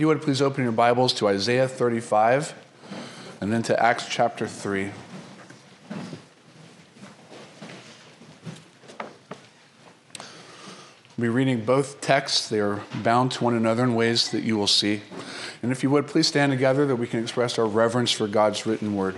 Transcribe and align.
If 0.00 0.02
you 0.02 0.08
would 0.08 0.22
please 0.22 0.40
open 0.40 0.62
your 0.62 0.72
Bibles 0.72 1.12
to 1.12 1.28
Isaiah 1.28 1.68
35 1.68 2.54
and 3.42 3.52
then 3.52 3.62
to 3.64 3.78
Acts 3.78 4.08
chapter 4.08 4.46
3. 4.46 4.92
We'll 11.18 11.20
be 11.20 11.28
reading 11.28 11.66
both 11.66 12.00
texts. 12.00 12.48
They 12.48 12.60
are 12.60 12.80
bound 13.02 13.32
to 13.32 13.44
one 13.44 13.54
another 13.54 13.84
in 13.84 13.94
ways 13.94 14.30
that 14.30 14.42
you 14.42 14.56
will 14.56 14.66
see. 14.66 15.02
And 15.62 15.70
if 15.70 15.82
you 15.82 15.90
would, 15.90 16.06
please 16.06 16.26
stand 16.28 16.50
together 16.50 16.86
that 16.86 16.96
we 16.96 17.06
can 17.06 17.22
express 17.22 17.58
our 17.58 17.66
reverence 17.66 18.10
for 18.10 18.26
God's 18.26 18.64
written 18.64 18.96
word. 18.96 19.16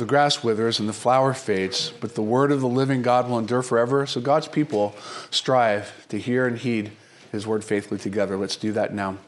The 0.00 0.06
grass 0.06 0.42
withers 0.42 0.80
and 0.80 0.88
the 0.88 0.94
flower 0.94 1.34
fades, 1.34 1.92
but 2.00 2.14
the 2.14 2.22
word 2.22 2.52
of 2.52 2.62
the 2.62 2.66
living 2.66 3.02
God 3.02 3.28
will 3.28 3.38
endure 3.38 3.60
forever. 3.60 4.06
So 4.06 4.18
God's 4.22 4.48
people 4.48 4.94
strive 5.30 6.08
to 6.08 6.18
hear 6.18 6.46
and 6.46 6.56
heed 6.56 6.92
his 7.30 7.46
word 7.46 7.62
faithfully 7.62 8.00
together. 8.00 8.38
Let's 8.38 8.56
do 8.56 8.72
that 8.72 8.94
now. 8.94 9.18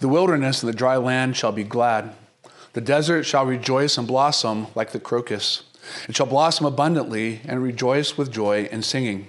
The 0.00 0.08
wilderness 0.08 0.62
and 0.62 0.72
the 0.72 0.76
dry 0.76 0.96
land 0.96 1.36
shall 1.36 1.52
be 1.52 1.62
glad. 1.62 2.14
The 2.72 2.80
desert 2.80 3.24
shall 3.24 3.44
rejoice 3.44 3.98
and 3.98 4.08
blossom 4.08 4.68
like 4.74 4.92
the 4.92 4.98
crocus. 4.98 5.64
It 6.08 6.16
shall 6.16 6.24
blossom 6.24 6.64
abundantly 6.64 7.42
and 7.44 7.62
rejoice 7.62 8.16
with 8.16 8.32
joy 8.32 8.66
and 8.72 8.82
singing. 8.82 9.28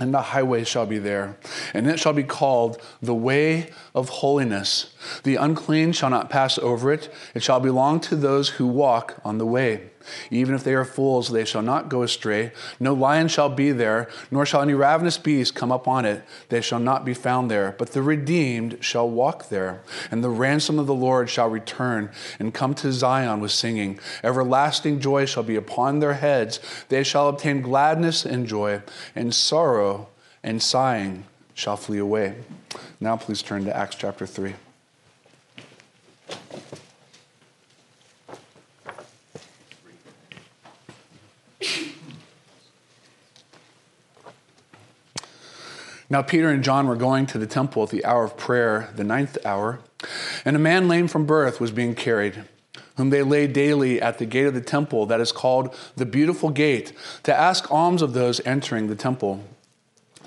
and 0.00 0.12
the 0.12 0.20
highway 0.20 0.64
shall 0.64 0.86
be 0.86 0.98
there, 0.98 1.36
and 1.72 1.88
it 1.88 2.00
shall 2.00 2.12
be 2.12 2.24
called 2.24 2.80
the 3.00 3.14
way 3.14 3.70
of 3.94 4.08
holiness. 4.08 4.94
The 5.22 5.36
unclean 5.36 5.92
shall 5.92 6.10
not 6.10 6.30
pass 6.30 6.58
over 6.58 6.92
it, 6.92 7.12
it 7.34 7.42
shall 7.42 7.60
belong 7.60 8.00
to 8.00 8.16
those 8.16 8.50
who 8.50 8.66
walk 8.66 9.20
on 9.24 9.38
the 9.38 9.46
way. 9.46 9.90
Even 10.30 10.54
if 10.54 10.64
they 10.64 10.74
are 10.74 10.84
fools, 10.84 11.30
they 11.30 11.44
shall 11.44 11.62
not 11.62 11.88
go 11.88 12.02
astray. 12.02 12.52
No 12.80 12.94
lion 12.94 13.28
shall 13.28 13.48
be 13.48 13.72
there, 13.72 14.08
nor 14.30 14.46
shall 14.46 14.62
any 14.62 14.74
ravenous 14.74 15.18
beast 15.18 15.54
come 15.54 15.72
up 15.72 15.86
on 15.88 16.04
it. 16.04 16.22
They 16.48 16.60
shall 16.60 16.78
not 16.78 17.04
be 17.04 17.14
found 17.14 17.50
there. 17.50 17.74
But 17.78 17.92
the 17.92 18.02
redeemed 18.02 18.78
shall 18.80 19.08
walk 19.08 19.48
there, 19.48 19.82
and 20.10 20.22
the 20.22 20.30
ransom 20.30 20.78
of 20.78 20.86
the 20.86 20.94
Lord 20.94 21.30
shall 21.30 21.48
return 21.48 22.10
and 22.38 22.54
come 22.54 22.74
to 22.76 22.92
Zion 22.92 23.40
with 23.40 23.52
singing. 23.52 23.98
Everlasting 24.22 25.00
joy 25.00 25.26
shall 25.26 25.42
be 25.42 25.56
upon 25.56 25.98
their 25.98 26.14
heads. 26.14 26.60
They 26.88 27.02
shall 27.02 27.28
obtain 27.28 27.62
gladness 27.62 28.24
and 28.24 28.46
joy, 28.46 28.82
and 29.14 29.34
sorrow 29.34 30.08
and 30.42 30.62
sighing 30.62 31.24
shall 31.54 31.76
flee 31.76 31.98
away. 31.98 32.34
Now, 33.00 33.16
please 33.16 33.42
turn 33.42 33.64
to 33.64 33.76
Acts 33.76 33.96
chapter 33.96 34.26
3. 34.26 34.54
Now, 46.10 46.22
Peter 46.22 46.50
and 46.50 46.62
John 46.62 46.86
were 46.86 46.96
going 46.96 47.26
to 47.26 47.38
the 47.38 47.46
temple 47.46 47.82
at 47.82 47.90
the 47.90 48.04
hour 48.04 48.24
of 48.24 48.36
prayer, 48.36 48.90
the 48.94 49.04
ninth 49.04 49.38
hour, 49.44 49.80
and 50.44 50.54
a 50.54 50.60
man 50.60 50.86
lame 50.86 51.08
from 51.08 51.26
birth 51.26 51.60
was 51.60 51.70
being 51.70 51.94
carried, 51.94 52.44
whom 52.96 53.10
they 53.10 53.22
laid 53.22 53.52
daily 53.52 54.00
at 54.00 54.18
the 54.18 54.26
gate 54.26 54.46
of 54.46 54.54
the 54.54 54.60
temple 54.60 55.06
that 55.06 55.20
is 55.20 55.32
called 55.32 55.74
the 55.96 56.06
Beautiful 56.06 56.50
Gate, 56.50 56.92
to 57.22 57.34
ask 57.34 57.70
alms 57.70 58.02
of 58.02 58.12
those 58.12 58.40
entering 58.46 58.86
the 58.86 58.94
temple. 58.94 59.42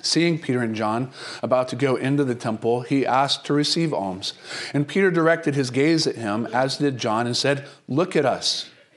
Seeing 0.01 0.39
Peter 0.39 0.61
and 0.61 0.75
John 0.75 1.11
about 1.43 1.67
to 1.69 1.75
go 1.75 1.95
into 1.95 2.23
the 2.23 2.35
temple, 2.35 2.81
he 2.81 3.05
asked 3.05 3.45
to 3.45 3.53
receive 3.53 3.93
alms. 3.93 4.33
And 4.73 4.87
Peter 4.87 5.11
directed 5.11 5.55
his 5.55 5.69
gaze 5.69 6.07
at 6.07 6.15
him, 6.15 6.47
as 6.47 6.77
did 6.77 6.97
John, 6.97 7.25
and 7.27 7.35
said, 7.35 7.67
Look 7.87 8.15
at 8.15 8.25
us. 8.25 8.69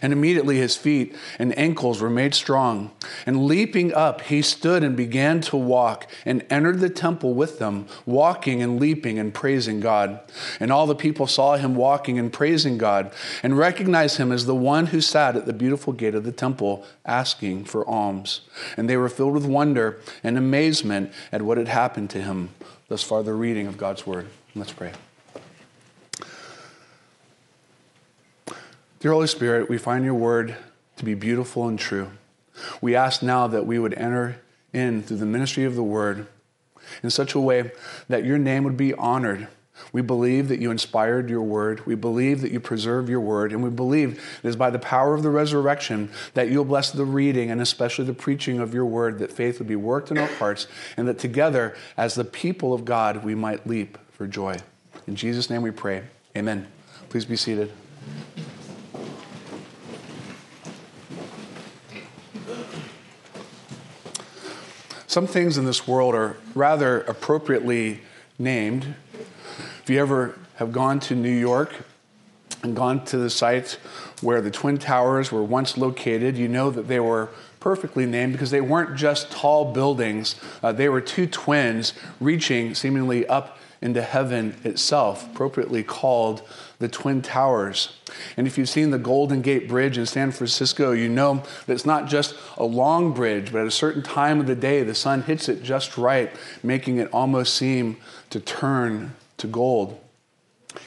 And 0.00 0.12
immediately 0.12 0.58
his 0.58 0.76
feet 0.76 1.14
and 1.38 1.56
ankles 1.58 2.00
were 2.00 2.10
made 2.10 2.34
strong. 2.34 2.90
And 3.26 3.46
leaping 3.46 3.92
up, 3.92 4.22
he 4.22 4.42
stood 4.42 4.84
and 4.84 4.96
began 4.96 5.40
to 5.42 5.56
walk 5.56 6.06
and 6.24 6.44
entered 6.50 6.80
the 6.80 6.90
temple 6.90 7.34
with 7.34 7.58
them, 7.58 7.86
walking 8.06 8.62
and 8.62 8.78
leaping 8.78 9.18
and 9.18 9.34
praising 9.34 9.80
God. 9.80 10.20
And 10.60 10.70
all 10.70 10.86
the 10.86 10.94
people 10.94 11.26
saw 11.26 11.56
him 11.56 11.74
walking 11.74 12.18
and 12.18 12.32
praising 12.32 12.78
God 12.78 13.12
and 13.42 13.58
recognized 13.58 14.18
him 14.18 14.32
as 14.32 14.46
the 14.46 14.54
one 14.54 14.86
who 14.86 15.00
sat 15.00 15.36
at 15.36 15.46
the 15.46 15.52
beautiful 15.52 15.92
gate 15.92 16.14
of 16.14 16.24
the 16.24 16.32
temple 16.32 16.84
asking 17.04 17.64
for 17.64 17.88
alms. 17.88 18.42
And 18.76 18.88
they 18.88 18.96
were 18.96 19.08
filled 19.08 19.34
with 19.34 19.46
wonder 19.46 20.00
and 20.22 20.38
amazement 20.38 21.12
at 21.30 21.42
what 21.42 21.58
had 21.58 21.68
happened 21.68 22.10
to 22.10 22.22
him. 22.22 22.50
Thus 22.88 23.02
far, 23.02 23.22
the 23.22 23.34
reading 23.34 23.66
of 23.66 23.76
God's 23.78 24.06
word. 24.06 24.28
Let's 24.54 24.72
pray. 24.72 24.92
Dear 29.02 29.10
Holy 29.10 29.26
Spirit, 29.26 29.68
we 29.68 29.78
find 29.78 30.04
your 30.04 30.14
word 30.14 30.54
to 30.94 31.04
be 31.04 31.14
beautiful 31.14 31.66
and 31.66 31.76
true. 31.76 32.12
We 32.80 32.94
ask 32.94 33.20
now 33.20 33.48
that 33.48 33.66
we 33.66 33.80
would 33.80 33.94
enter 33.94 34.40
in 34.72 35.02
through 35.02 35.16
the 35.16 35.26
ministry 35.26 35.64
of 35.64 35.74
the 35.74 35.82
word 35.82 36.28
in 37.02 37.10
such 37.10 37.34
a 37.34 37.40
way 37.40 37.72
that 38.08 38.24
your 38.24 38.38
name 38.38 38.62
would 38.62 38.76
be 38.76 38.94
honored. 38.94 39.48
We 39.92 40.02
believe 40.02 40.46
that 40.46 40.60
you 40.60 40.70
inspired 40.70 41.28
your 41.28 41.42
word. 41.42 41.84
We 41.84 41.96
believe 41.96 42.42
that 42.42 42.52
you 42.52 42.60
preserve 42.60 43.08
your 43.08 43.18
word. 43.18 43.50
And 43.50 43.60
we 43.60 43.70
believe 43.70 44.22
it 44.40 44.46
is 44.46 44.54
by 44.54 44.70
the 44.70 44.78
power 44.78 45.14
of 45.14 45.24
the 45.24 45.30
resurrection 45.30 46.08
that 46.34 46.48
you'll 46.48 46.64
bless 46.64 46.92
the 46.92 47.04
reading 47.04 47.50
and 47.50 47.60
especially 47.60 48.04
the 48.04 48.14
preaching 48.14 48.60
of 48.60 48.72
your 48.72 48.86
word, 48.86 49.18
that 49.18 49.32
faith 49.32 49.58
would 49.58 49.66
be 49.66 49.74
worked 49.74 50.12
in 50.12 50.18
our 50.18 50.28
hearts, 50.28 50.68
and 50.96 51.08
that 51.08 51.18
together, 51.18 51.74
as 51.96 52.14
the 52.14 52.24
people 52.24 52.72
of 52.72 52.84
God, 52.84 53.24
we 53.24 53.34
might 53.34 53.66
leap 53.66 53.98
for 54.12 54.28
joy. 54.28 54.58
In 55.08 55.16
Jesus' 55.16 55.50
name 55.50 55.62
we 55.62 55.72
pray. 55.72 56.04
Amen. 56.36 56.68
Please 57.08 57.24
be 57.24 57.34
seated. 57.34 57.72
Some 65.12 65.26
things 65.26 65.58
in 65.58 65.66
this 65.66 65.86
world 65.86 66.14
are 66.14 66.38
rather 66.54 67.02
appropriately 67.02 68.00
named. 68.38 68.94
If 69.82 69.90
you 69.90 70.00
ever 70.00 70.38
have 70.54 70.72
gone 70.72 71.00
to 71.00 71.14
New 71.14 71.28
York 71.28 71.84
and 72.62 72.74
gone 72.74 73.04
to 73.04 73.18
the 73.18 73.28
site 73.28 73.72
where 74.22 74.40
the 74.40 74.50
Twin 74.50 74.78
Towers 74.78 75.30
were 75.30 75.42
once 75.42 75.76
located, 75.76 76.38
you 76.38 76.48
know 76.48 76.70
that 76.70 76.88
they 76.88 76.98
were 76.98 77.28
perfectly 77.60 78.06
named 78.06 78.32
because 78.32 78.50
they 78.50 78.62
weren't 78.62 78.96
just 78.96 79.30
tall 79.30 79.74
buildings, 79.74 80.36
uh, 80.62 80.72
they 80.72 80.88
were 80.88 81.02
two 81.02 81.26
twins 81.26 81.92
reaching 82.18 82.74
seemingly 82.74 83.26
up 83.26 83.58
into 83.82 84.00
heaven 84.00 84.56
itself, 84.64 85.26
appropriately 85.26 85.82
called 85.82 86.40
the 86.78 86.88
Twin 86.88 87.20
Towers. 87.20 87.98
And 88.36 88.46
if 88.46 88.58
you've 88.58 88.68
seen 88.68 88.90
the 88.90 88.98
Golden 88.98 89.42
Gate 89.42 89.68
Bridge 89.68 89.98
in 89.98 90.06
San 90.06 90.32
Francisco, 90.32 90.92
you 90.92 91.08
know 91.08 91.42
that 91.66 91.72
it's 91.72 91.86
not 91.86 92.08
just 92.08 92.34
a 92.56 92.64
long 92.64 93.12
bridge, 93.12 93.52
but 93.52 93.62
at 93.62 93.66
a 93.66 93.72
certain 93.72 94.02
time 94.02 94.40
of 94.40 94.46
the 94.46 94.54
day, 94.54 94.82
the 94.82 94.94
sun 94.94 95.22
hits 95.22 95.48
it 95.48 95.62
just 95.62 95.96
right, 95.96 96.30
making 96.62 96.98
it 96.98 97.08
almost 97.12 97.54
seem 97.54 97.96
to 98.30 98.40
turn 98.40 99.14
to 99.38 99.46
gold. 99.46 99.98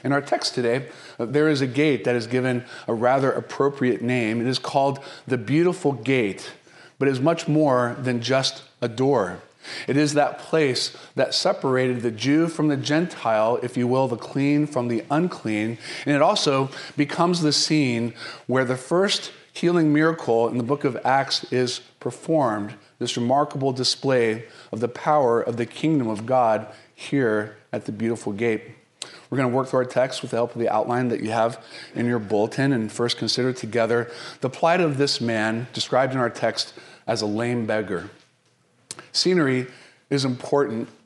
In 0.04 0.12
our 0.12 0.22
text 0.22 0.56
today, 0.56 0.88
uh, 1.20 1.26
there 1.26 1.50
is 1.50 1.62
a 1.62 1.68
gate 1.68 2.04
that 2.06 2.16
is 2.16 2.28
given 2.28 2.66
a 2.88 2.94
rather 2.94 3.32
appropriate 3.32 4.02
name. 4.02 4.42
It 4.42 4.48
is 4.48 4.60
called 4.60 5.00
the 5.28 5.38
Beautiful 5.38 5.92
Gate, 5.92 6.54
but 6.98 7.08
is 7.08 7.20
much 7.20 7.48
more 7.48 7.96
than 8.00 8.22
just 8.22 8.64
a 8.82 8.88
door. 8.88 9.42
It 9.88 9.98
is 9.98 10.14
that 10.14 10.40
place 10.40 10.96
that 11.16 11.34
separated 11.34 12.02
the 12.02 12.12
Jew 12.12 12.48
from 12.48 12.68
the 12.68 12.78
Gentile, 12.78 13.60
if 13.64 13.78
you 13.78 13.88
will, 13.88 14.08
the 14.08 14.18
clean 14.18 14.68
from 14.68 14.88
the 14.88 15.04
unclean. 15.10 15.78
And 16.06 16.16
it 16.16 16.22
also 16.22 16.70
becomes 16.98 17.42
the 17.42 17.54
scene 17.54 18.14
where 18.48 18.66
the 18.66 18.78
first 18.78 19.32
healing 19.54 19.94
miracle 19.94 20.50
in 20.50 20.58
the 20.58 20.64
book 20.64 20.84
of 20.84 20.98
Acts 21.06 21.46
is 21.52 21.80
performed 22.00 22.74
this 23.00 23.18
remarkable 23.18 23.72
display 23.72 24.46
of 24.72 24.80
the 24.80 24.88
power 24.88 25.42
of 25.42 25.58
the 25.58 25.66
kingdom 25.66 26.08
of 26.08 26.26
God 26.26 26.68
here 26.94 27.58
at 27.72 27.86
the 27.86 27.92
beautiful 27.92 28.34
gate. 28.34 28.64
We're 29.30 29.38
going 29.38 29.50
to 29.50 29.56
work 29.56 29.68
through 29.68 29.80
our 29.80 29.86
text 29.86 30.22
with 30.22 30.32
the 30.32 30.38
help 30.38 30.54
of 30.54 30.62
the 30.62 30.70
outline 30.70 31.10
that 31.10 31.22
you 31.22 31.32
have 31.32 31.64
in 31.94 32.06
your 32.06 32.20
bulletin 32.20 32.72
and 32.72 32.92
first 32.92 33.18
consider 33.18 33.54
together 33.54 34.12
the 34.42 34.50
plight 34.50 34.82
of 34.82 34.98
this 34.98 35.20
man 35.20 35.68
described 35.74 36.14
in 36.14 36.20
our 36.20 36.30
text 36.30 36.74
as 37.08 37.22
a 37.22 37.26
lame 37.26 37.66
beggar. 37.66 38.10
Scenery 39.12 39.68
is 40.12 40.24
important, 40.24 40.88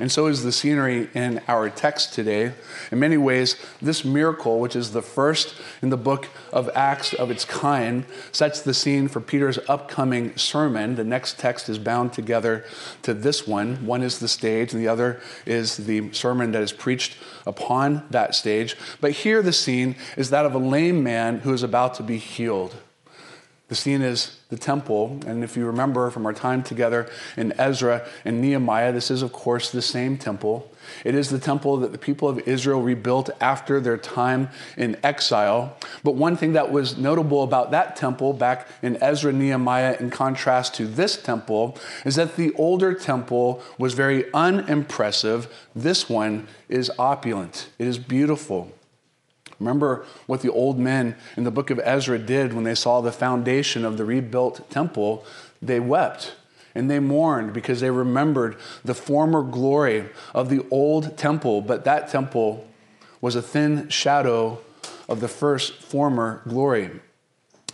and 0.00 0.10
so 0.10 0.26
is 0.26 0.42
the 0.42 0.52
scenery 0.52 1.10
in 1.14 1.38
our 1.48 1.68
text 1.68 2.14
today. 2.14 2.52
In 2.90 2.98
many 2.98 3.18
ways, 3.18 3.56
this 3.82 4.06
miracle, 4.06 4.58
which 4.58 4.74
is 4.74 4.92
the 4.92 5.02
first 5.02 5.54
in 5.82 5.90
the 5.90 5.98
book 5.98 6.28
of 6.50 6.70
Acts 6.74 7.12
of 7.12 7.30
its 7.30 7.44
kind, 7.44 8.06
sets 8.32 8.62
the 8.62 8.72
scene 8.72 9.06
for 9.06 9.20
Peter's 9.20 9.58
upcoming 9.68 10.34
sermon. 10.38 10.94
The 10.94 11.04
next 11.04 11.38
text 11.38 11.68
is 11.68 11.78
bound 11.78 12.14
together 12.14 12.64
to 13.02 13.12
this 13.12 13.46
one. 13.46 13.84
One 13.84 14.02
is 14.02 14.18
the 14.18 14.28
stage, 14.28 14.72
and 14.72 14.82
the 14.82 14.88
other 14.88 15.20
is 15.44 15.76
the 15.76 16.10
sermon 16.14 16.52
that 16.52 16.62
is 16.62 16.72
preached 16.72 17.18
upon 17.46 18.06
that 18.10 18.34
stage. 18.34 18.76
But 19.02 19.12
here, 19.12 19.42
the 19.42 19.52
scene 19.52 19.94
is 20.16 20.30
that 20.30 20.46
of 20.46 20.54
a 20.54 20.58
lame 20.58 21.02
man 21.02 21.40
who 21.40 21.52
is 21.52 21.62
about 21.62 21.94
to 21.94 22.02
be 22.02 22.16
healed. 22.16 22.76
The 23.68 23.74
scene 23.74 24.00
is 24.00 24.38
the 24.48 24.56
temple, 24.56 25.20
and 25.26 25.44
if 25.44 25.54
you 25.54 25.66
remember 25.66 26.08
from 26.10 26.24
our 26.24 26.32
time 26.32 26.62
together 26.62 27.06
in 27.36 27.52
Ezra 27.60 28.08
and 28.24 28.40
Nehemiah, 28.40 28.92
this 28.92 29.10
is, 29.10 29.20
of 29.20 29.30
course, 29.30 29.70
the 29.70 29.82
same 29.82 30.16
temple. 30.16 30.72
It 31.04 31.14
is 31.14 31.28
the 31.28 31.38
temple 31.38 31.76
that 31.78 31.92
the 31.92 31.98
people 31.98 32.30
of 32.30 32.38
Israel 32.48 32.80
rebuilt 32.80 33.28
after 33.42 33.78
their 33.78 33.98
time 33.98 34.48
in 34.78 34.96
exile. 35.02 35.76
But 36.02 36.14
one 36.14 36.34
thing 36.34 36.54
that 36.54 36.72
was 36.72 36.96
notable 36.96 37.42
about 37.42 37.70
that 37.72 37.94
temple 37.94 38.32
back 38.32 38.68
in 38.80 38.96
Ezra 39.02 39.34
Nehemiah, 39.34 39.98
in 40.00 40.08
contrast 40.08 40.72
to 40.76 40.86
this 40.86 41.20
temple, 41.20 41.76
is 42.06 42.16
that 42.16 42.36
the 42.36 42.54
older 42.54 42.94
temple 42.94 43.62
was 43.76 43.92
very 43.92 44.32
unimpressive. 44.32 45.46
This 45.76 46.08
one 46.08 46.48
is 46.70 46.90
opulent, 46.98 47.68
it 47.78 47.86
is 47.86 47.98
beautiful. 47.98 48.72
Remember 49.60 50.04
what 50.26 50.40
the 50.40 50.52
old 50.52 50.78
men 50.78 51.16
in 51.36 51.44
the 51.44 51.50
book 51.50 51.70
of 51.70 51.80
Ezra 51.82 52.18
did 52.18 52.52
when 52.52 52.64
they 52.64 52.74
saw 52.74 53.00
the 53.00 53.12
foundation 53.12 53.84
of 53.84 53.96
the 53.96 54.04
rebuilt 54.04 54.70
temple? 54.70 55.24
They 55.60 55.80
wept 55.80 56.34
and 56.74 56.90
they 56.90 57.00
mourned 57.00 57.52
because 57.52 57.80
they 57.80 57.90
remembered 57.90 58.56
the 58.84 58.94
former 58.94 59.42
glory 59.42 60.06
of 60.34 60.48
the 60.48 60.64
old 60.70 61.16
temple, 61.18 61.60
but 61.60 61.84
that 61.84 62.08
temple 62.08 62.68
was 63.20 63.34
a 63.34 63.42
thin 63.42 63.88
shadow 63.88 64.60
of 65.08 65.20
the 65.20 65.28
first 65.28 65.82
former 65.82 66.42
glory. 66.46 66.90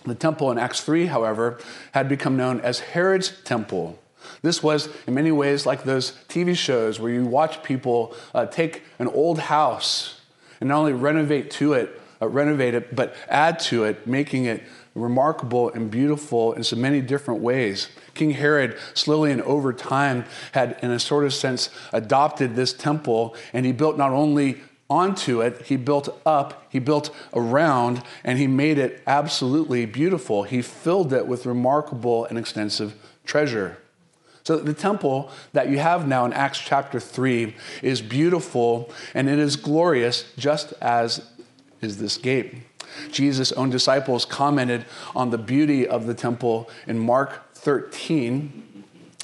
The 0.06 0.14
temple 0.14 0.50
in 0.50 0.58
Acts 0.58 0.81
3, 0.81 1.06
however, 1.06 1.58
had 1.92 2.08
become 2.08 2.36
known 2.36 2.60
as 2.60 2.81
Herod's 2.81 3.32
temple. 3.42 3.98
This 4.42 4.62
was, 4.62 4.88
in 5.06 5.14
many 5.14 5.32
ways, 5.32 5.66
like 5.66 5.84
those 5.84 6.12
TV 6.28 6.56
shows 6.56 6.98
where 6.98 7.12
you 7.12 7.26
watch 7.26 7.62
people 7.62 8.14
uh, 8.34 8.46
take 8.46 8.82
an 8.98 9.08
old 9.08 9.38
house 9.38 10.20
and 10.60 10.68
not 10.68 10.78
only 10.78 10.92
renovate 10.92 11.50
to 11.52 11.72
it, 11.74 12.00
uh, 12.20 12.28
renovate 12.28 12.74
it, 12.74 12.94
but 12.94 13.14
add 13.28 13.58
to 13.58 13.84
it, 13.84 14.06
making 14.06 14.44
it 14.44 14.62
remarkable 14.94 15.70
and 15.70 15.90
beautiful 15.90 16.52
in 16.52 16.62
so 16.62 16.76
many 16.76 17.00
different 17.00 17.40
ways. 17.40 17.88
King 18.14 18.30
Herod, 18.30 18.78
slowly 18.94 19.32
and 19.32 19.42
over 19.42 19.72
time, 19.72 20.24
had, 20.52 20.78
in 20.82 20.90
a 20.90 20.98
sort 20.98 21.24
of 21.24 21.34
sense, 21.34 21.70
adopted 21.92 22.54
this 22.54 22.72
temple, 22.72 23.34
and 23.52 23.66
he 23.66 23.72
built 23.72 23.98
not 23.98 24.12
only 24.12 24.60
onto 24.88 25.40
it, 25.40 25.62
he 25.62 25.76
built 25.76 26.20
up, 26.24 26.66
he 26.68 26.78
built 26.78 27.14
around, 27.32 28.02
and 28.22 28.38
he 28.38 28.46
made 28.46 28.78
it 28.78 29.02
absolutely 29.06 29.86
beautiful. 29.86 30.44
He 30.44 30.62
filled 30.62 31.12
it 31.12 31.26
with 31.26 31.46
remarkable 31.46 32.26
and 32.26 32.38
extensive 32.38 32.94
treasure. 33.24 33.78
So 34.44 34.58
the 34.58 34.75
temple 34.75 35.31
that 35.55 35.70
you 35.70 35.79
have 35.79 36.06
now 36.06 36.26
in 36.26 36.32
Acts 36.35 36.58
chapter 36.58 37.00
3 37.00 37.55
is 37.82 38.02
beautiful 38.02 38.93
and 39.14 39.29
it 39.29 39.38
is 39.38 39.56
glorious, 39.56 40.31
just 40.37 40.75
as 40.82 41.26
is 41.81 41.96
this 41.96 42.19
gate. 42.19 42.55
Jesus' 43.11 43.52
own 43.52 43.70
disciples 43.70 44.26
commented 44.26 44.85
on 45.17 45.31
the 45.31 45.38
beauty 45.38 45.88
of 45.88 46.06
the 46.06 46.14
temple 46.14 46.69
in 46.87 46.99
Mark 46.99 47.55
13, 47.55 48.73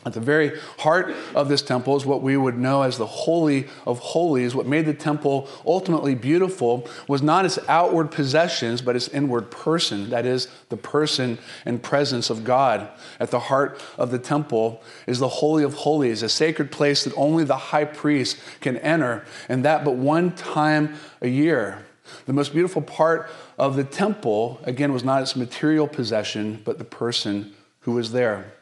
at 0.06 0.14
the 0.14 0.20
very 0.20 0.58
heart 0.79 1.14
of 1.35 1.49
this 1.49 1.61
temple 1.61 1.94
is 1.94 2.06
what 2.06 2.23
we 2.23 2.37
would 2.37 2.56
know 2.56 2.82
as 2.82 2.97
the 2.97 3.06
Holy 3.06 3.69
of 3.87 3.99
Holies. 3.99 4.55
What 4.55 4.67
made 4.67 4.87
the 4.87 4.94
temple 4.94 5.47
ultimately 5.67 6.14
beautiful 6.14 6.88
was 7.06 7.20
not 7.20 7.44
its 7.44 7.58
outward 7.69 8.11
possessions, 8.11 8.81
but 8.81 8.97
its 8.97 9.08
inward 9.08 9.50
person. 9.50 10.08
That 10.08 10.25
is, 10.25 10.49
the 10.70 10.79
person 10.79 11.38
and 11.67 11.82
presence 11.82 12.31
of 12.31 12.44
God. 12.44 12.88
At 13.19 13.31
the 13.31 13.41
heart 13.41 13.79
of 13.99 14.11
the 14.11 14.19
temple 14.19 14.82
is 15.06 15.19
the 15.19 15.29
Holy 15.29 15.64
of 15.64 15.75
Holies, 15.75 16.23
a 16.23 16.31
sacred 16.31 16.73
place 16.73 17.05
that 17.05 17.14
only 17.14 17.44
the 17.44 17.56
high 17.56 17.85
priest 17.85 18.38
can 18.61 18.79
enter, 18.79 19.26
and 19.50 19.64
that 19.67 19.85
but 19.85 19.97
one 19.97 20.32
time 20.32 20.94
a 21.20 21.29
year. 21.29 21.85
The 22.25 22.32
most 22.32 22.52
beautiful 22.52 22.82
part 22.82 23.29
of 23.58 23.76
the 23.76 23.85
temple, 23.85 24.61
again, 24.64 24.94
was 24.94 25.05
not 25.05 25.20
its 25.20 25.37
material 25.37 25.87
possession, 25.87 26.62
but 26.64 26.79
the 26.79 26.85
person 26.85 27.52
who 27.81 27.93
was 27.93 28.12
there. 28.12 28.52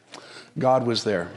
God 0.58 0.86
was 0.86 1.04
there. 1.04 1.30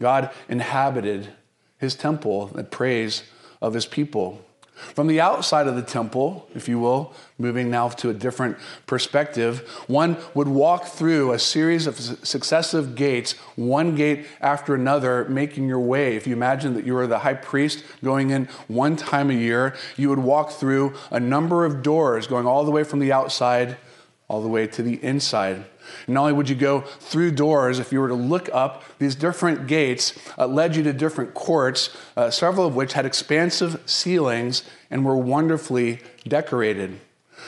God 0.00 0.30
inhabited 0.48 1.32
his 1.78 1.94
temple, 1.94 2.46
the 2.48 2.64
praise 2.64 3.22
of 3.60 3.74
his 3.74 3.86
people. 3.86 4.42
From 4.76 5.06
the 5.06 5.22
outside 5.22 5.66
of 5.68 5.74
the 5.74 5.82
temple, 5.82 6.46
if 6.54 6.68
you 6.68 6.78
will, 6.78 7.14
moving 7.38 7.70
now 7.70 7.88
to 7.88 8.10
a 8.10 8.14
different 8.14 8.58
perspective, 8.86 9.66
one 9.86 10.18
would 10.34 10.48
walk 10.48 10.84
through 10.84 11.32
a 11.32 11.38
series 11.38 11.86
of 11.86 11.98
successive 11.98 12.94
gates, 12.94 13.32
one 13.56 13.94
gate 13.94 14.26
after 14.42 14.74
another, 14.74 15.24
making 15.30 15.66
your 15.66 15.80
way. 15.80 16.14
If 16.14 16.26
you 16.26 16.34
imagine 16.34 16.74
that 16.74 16.84
you 16.84 16.92
were 16.92 17.06
the 17.06 17.20
high 17.20 17.34
priest 17.34 17.84
going 18.04 18.28
in 18.28 18.50
one 18.68 18.96
time 18.96 19.30
a 19.30 19.34
year, 19.34 19.74
you 19.96 20.10
would 20.10 20.18
walk 20.18 20.50
through 20.50 20.94
a 21.10 21.20
number 21.20 21.64
of 21.64 21.82
doors, 21.82 22.26
going 22.26 22.46
all 22.46 22.64
the 22.66 22.70
way 22.70 22.84
from 22.84 22.98
the 22.98 23.12
outside 23.12 23.78
all 24.28 24.42
the 24.42 24.48
way 24.48 24.66
to 24.66 24.82
the 24.82 25.02
inside. 25.04 25.64
Not 26.08 26.22
only 26.22 26.32
would 26.32 26.48
you 26.48 26.56
go 26.56 26.80
through 26.80 27.32
doors, 27.32 27.78
if 27.78 27.92
you 27.92 28.00
were 28.00 28.08
to 28.08 28.14
look 28.14 28.48
up, 28.52 28.82
these 28.98 29.14
different 29.14 29.66
gates 29.66 30.18
uh, 30.36 30.46
led 30.46 30.74
you 30.74 30.82
to 30.82 30.92
different 30.92 31.34
courts, 31.34 31.96
uh, 32.16 32.30
several 32.30 32.66
of 32.66 32.74
which 32.74 32.94
had 32.94 33.06
expansive 33.06 33.80
ceilings 33.86 34.64
and 34.90 35.04
were 35.04 35.16
wonderfully 35.16 36.00
decorated. 36.26 36.98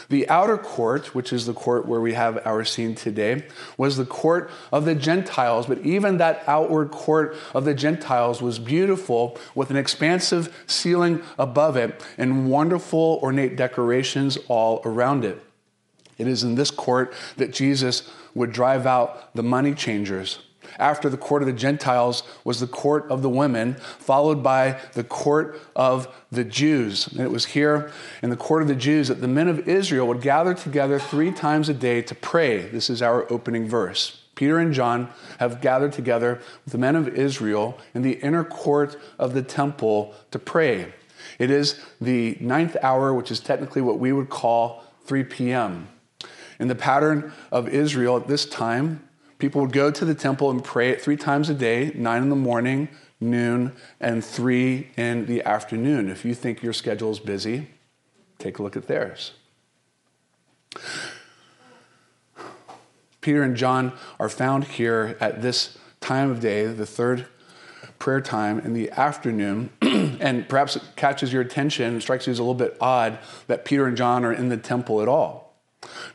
The 0.08 0.28
outer 0.28 0.56
court, 0.56 1.14
which 1.14 1.32
is 1.32 1.46
the 1.46 1.54
court 1.54 1.86
where 1.86 2.00
we 2.00 2.14
have 2.14 2.46
our 2.46 2.64
scene 2.64 2.94
today, 2.94 3.44
was 3.76 3.96
the 3.96 4.04
court 4.04 4.50
of 4.70 4.84
the 4.84 4.94
Gentiles, 4.94 5.66
but 5.66 5.78
even 5.78 6.18
that 6.18 6.44
outward 6.46 6.90
court 6.90 7.36
of 7.54 7.64
the 7.64 7.74
Gentiles 7.74 8.40
was 8.40 8.58
beautiful 8.58 9.36
with 9.54 9.70
an 9.70 9.76
expansive 9.76 10.54
ceiling 10.66 11.22
above 11.38 11.76
it 11.76 12.04
and 12.16 12.48
wonderful 12.48 13.18
ornate 13.22 13.56
decorations 13.56 14.38
all 14.48 14.80
around 14.84 15.24
it. 15.24 15.42
It 16.18 16.26
is 16.26 16.42
in 16.42 16.56
this 16.56 16.70
court 16.70 17.14
that 17.36 17.52
Jesus 17.52 18.10
would 18.34 18.52
drive 18.52 18.86
out 18.86 19.34
the 19.34 19.42
money 19.42 19.74
changers. 19.74 20.40
After 20.78 21.08
the 21.08 21.16
court 21.16 21.42
of 21.42 21.46
the 21.46 21.52
Gentiles 21.52 22.22
was 22.44 22.60
the 22.60 22.66
court 22.66 23.10
of 23.10 23.22
the 23.22 23.28
women, 23.28 23.74
followed 23.74 24.42
by 24.42 24.80
the 24.92 25.04
court 25.04 25.58
of 25.74 26.08
the 26.30 26.44
Jews. 26.44 27.06
And 27.06 27.20
it 27.20 27.30
was 27.30 27.46
here 27.46 27.90
in 28.22 28.30
the 28.30 28.36
court 28.36 28.62
of 28.62 28.68
the 28.68 28.74
Jews 28.74 29.08
that 29.08 29.20
the 29.20 29.28
men 29.28 29.48
of 29.48 29.66
Israel 29.66 30.06
would 30.08 30.20
gather 30.20 30.54
together 30.54 30.98
three 30.98 31.32
times 31.32 31.68
a 31.68 31.74
day 31.74 32.02
to 32.02 32.14
pray. 32.14 32.68
This 32.68 32.90
is 32.90 33.00
our 33.00 33.30
opening 33.32 33.68
verse. 33.68 34.24
Peter 34.34 34.58
and 34.58 34.72
John 34.72 35.08
have 35.40 35.60
gathered 35.60 35.92
together 35.92 36.40
with 36.64 36.72
the 36.72 36.78
men 36.78 36.94
of 36.94 37.08
Israel 37.08 37.78
in 37.92 38.02
the 38.02 38.20
inner 38.20 38.44
court 38.44 38.96
of 39.18 39.34
the 39.34 39.42
temple 39.42 40.14
to 40.30 40.38
pray. 40.38 40.92
It 41.40 41.50
is 41.50 41.84
the 42.00 42.36
ninth 42.40 42.76
hour, 42.82 43.12
which 43.12 43.32
is 43.32 43.40
technically 43.40 43.82
what 43.82 43.98
we 43.98 44.12
would 44.12 44.28
call 44.28 44.84
3 45.06 45.24
p.m. 45.24 45.88
In 46.58 46.68
the 46.68 46.74
pattern 46.74 47.32
of 47.52 47.68
Israel 47.68 48.16
at 48.16 48.26
this 48.26 48.44
time, 48.44 49.08
people 49.38 49.60
would 49.60 49.72
go 49.72 49.90
to 49.90 50.04
the 50.04 50.14
temple 50.14 50.50
and 50.50 50.62
pray 50.62 50.90
it 50.90 51.00
three 51.00 51.16
times 51.16 51.48
a 51.48 51.54
day 51.54 51.92
nine 51.94 52.22
in 52.22 52.28
the 52.30 52.36
morning, 52.36 52.88
noon, 53.20 53.72
and 54.00 54.24
three 54.24 54.88
in 54.96 55.26
the 55.26 55.42
afternoon. 55.42 56.10
If 56.10 56.24
you 56.24 56.34
think 56.34 56.62
your 56.62 56.72
schedule 56.72 57.10
is 57.10 57.20
busy, 57.20 57.68
take 58.38 58.58
a 58.58 58.62
look 58.62 58.76
at 58.76 58.86
theirs. 58.86 59.32
Peter 63.20 63.42
and 63.42 63.56
John 63.56 63.92
are 64.18 64.28
found 64.28 64.64
here 64.64 65.16
at 65.20 65.42
this 65.42 65.76
time 66.00 66.30
of 66.30 66.40
day, 66.40 66.66
the 66.66 66.86
third 66.86 67.26
prayer 67.98 68.20
time 68.20 68.60
in 68.60 68.74
the 68.74 68.90
afternoon. 68.92 69.70
and 69.82 70.48
perhaps 70.48 70.76
it 70.76 70.82
catches 70.96 71.32
your 71.32 71.42
attention, 71.42 72.00
strikes 72.00 72.26
you 72.26 72.30
as 72.32 72.38
a 72.38 72.42
little 72.42 72.54
bit 72.54 72.76
odd 72.80 73.18
that 73.46 73.64
Peter 73.64 73.86
and 73.86 73.96
John 73.96 74.24
are 74.24 74.32
in 74.32 74.48
the 74.48 74.56
temple 74.56 75.02
at 75.02 75.08
all. 75.08 75.47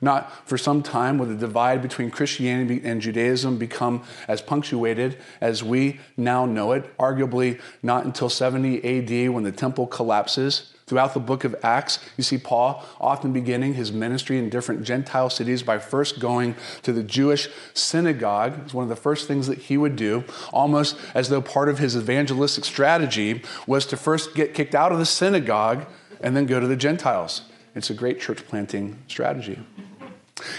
Not 0.01 0.48
for 0.48 0.58
some 0.58 0.84
time 0.84 1.18
will 1.18 1.27
the 1.27 1.36
divide 1.36 1.82
between 1.82 2.12
Christianity 2.12 2.82
and 2.84 3.01
Judaism 3.01 3.58
become 3.58 4.03
as 4.27 4.42
punctuated 4.42 5.18
as 5.42 5.63
we 5.63 6.00
now 6.18 6.46
know 6.46 6.72
it, 6.74 6.96
arguably 6.98 7.60
not 7.82 8.06
until 8.06 8.30
70 8.30 8.77
AD 8.84 9.30
when 9.30 9.44
the 9.44 9.51
temple 9.51 9.88
collapses. 9.88 10.74
Throughout 10.86 11.13
the 11.13 11.20
book 11.22 11.46
of 11.46 11.56
Acts, 11.63 12.00
you 12.18 12.24
see 12.24 12.38
Paul 12.38 12.86
often 13.00 13.32
beginning 13.32 13.75
his 13.75 13.92
ministry 13.92 14.38
in 14.38 14.50
different 14.50 14.84
Gentile 14.84 15.30
cities 15.30 15.63
by 15.63 15.80
first 15.80 16.20
going 16.20 16.56
to 16.82 16.92
the 16.92 17.03
Jewish 17.03 17.48
synagogue. 17.74 18.60
It's 18.63 18.74
one 18.74 18.84
of 18.84 18.89
the 18.89 18.96
first 18.96 19.27
things 19.27 19.48
that 19.48 19.60
he 19.60 19.77
would 19.77 19.96
do, 19.96 20.25
almost 20.51 20.98
as 21.15 21.30
though 21.30 21.42
part 21.42 21.70
of 21.70 21.80
his 21.80 21.96
evangelistic 21.96 22.65
strategy 22.65 23.42
was 23.65 23.86
to 23.88 23.98
first 23.98 24.36
get 24.36 24.53
kicked 24.53 24.75
out 24.75 24.92
of 24.92 25.00
the 25.00 25.06
synagogue 25.06 25.86
and 26.20 26.36
then 26.36 26.46
go 26.46 26.60
to 26.60 26.68
the 26.68 26.75
Gentiles. 26.75 27.44
It's 27.75 27.89
a 27.89 27.94
great 27.94 28.20
church 28.20 28.46
planting 28.48 29.00
strategy. 29.08 29.60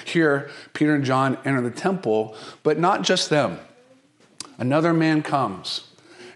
Here, 0.04 0.50
Peter 0.72 0.94
and 0.94 1.04
John 1.04 1.38
enter 1.44 1.60
the 1.60 1.70
temple, 1.70 2.36
but 2.62 2.78
not 2.78 3.02
just 3.02 3.30
them. 3.30 3.58
Another 4.58 4.92
man 4.92 5.22
comes. 5.22 5.88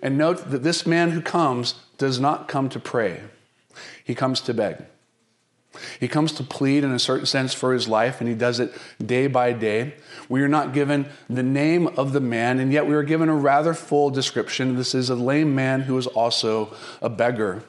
And 0.02 0.16
note 0.16 0.50
that 0.50 0.62
this 0.62 0.86
man 0.86 1.10
who 1.10 1.20
comes 1.20 1.74
does 1.96 2.20
not 2.20 2.46
come 2.46 2.68
to 2.68 2.78
pray, 2.78 3.22
he 4.04 4.14
comes 4.14 4.40
to 4.42 4.54
beg. 4.54 4.84
He 6.00 6.08
comes 6.08 6.32
to 6.32 6.42
plead 6.42 6.82
in 6.82 6.92
a 6.92 6.98
certain 6.98 7.26
sense 7.26 7.54
for 7.54 7.72
his 7.72 7.88
life, 7.88 8.20
and 8.20 8.28
he 8.28 8.34
does 8.34 8.58
it 8.58 8.72
day 9.04 9.26
by 9.26 9.52
day. 9.52 9.94
We 10.28 10.42
are 10.42 10.48
not 10.48 10.72
given 10.72 11.06
the 11.28 11.42
name 11.42 11.86
of 11.88 12.12
the 12.12 12.20
man, 12.20 12.58
and 12.58 12.72
yet 12.72 12.86
we 12.86 12.94
are 12.94 13.02
given 13.02 13.28
a 13.28 13.34
rather 13.34 13.74
full 13.74 14.10
description. 14.10 14.76
This 14.76 14.94
is 14.94 15.10
a 15.10 15.14
lame 15.14 15.54
man 15.54 15.82
who 15.82 15.96
is 15.98 16.06
also 16.06 16.74
a 17.02 17.08
beggar. 17.08 17.62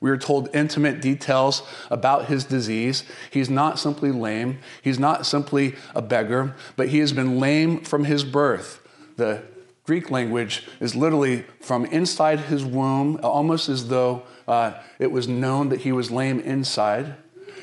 We 0.00 0.10
are 0.10 0.16
told 0.16 0.54
intimate 0.54 1.00
details 1.00 1.62
about 1.90 2.26
his 2.26 2.44
disease. 2.44 3.04
He's 3.30 3.50
not 3.50 3.78
simply 3.78 4.12
lame, 4.12 4.58
he's 4.82 4.98
not 4.98 5.26
simply 5.26 5.74
a 5.94 6.02
beggar, 6.02 6.54
but 6.76 6.88
he 6.88 6.98
has 6.98 7.12
been 7.12 7.38
lame 7.40 7.80
from 7.80 8.04
his 8.04 8.24
birth. 8.24 8.80
The 9.16 9.42
Greek 9.84 10.10
language 10.10 10.68
is 10.80 10.94
literally 10.94 11.44
from 11.60 11.86
inside 11.86 12.40
his 12.40 12.64
womb, 12.64 13.18
almost 13.22 13.68
as 13.68 13.88
though 13.88 14.22
uh, 14.46 14.74
it 14.98 15.10
was 15.10 15.26
known 15.26 15.70
that 15.70 15.80
he 15.80 15.92
was 15.92 16.10
lame 16.10 16.40
inside. 16.40 17.14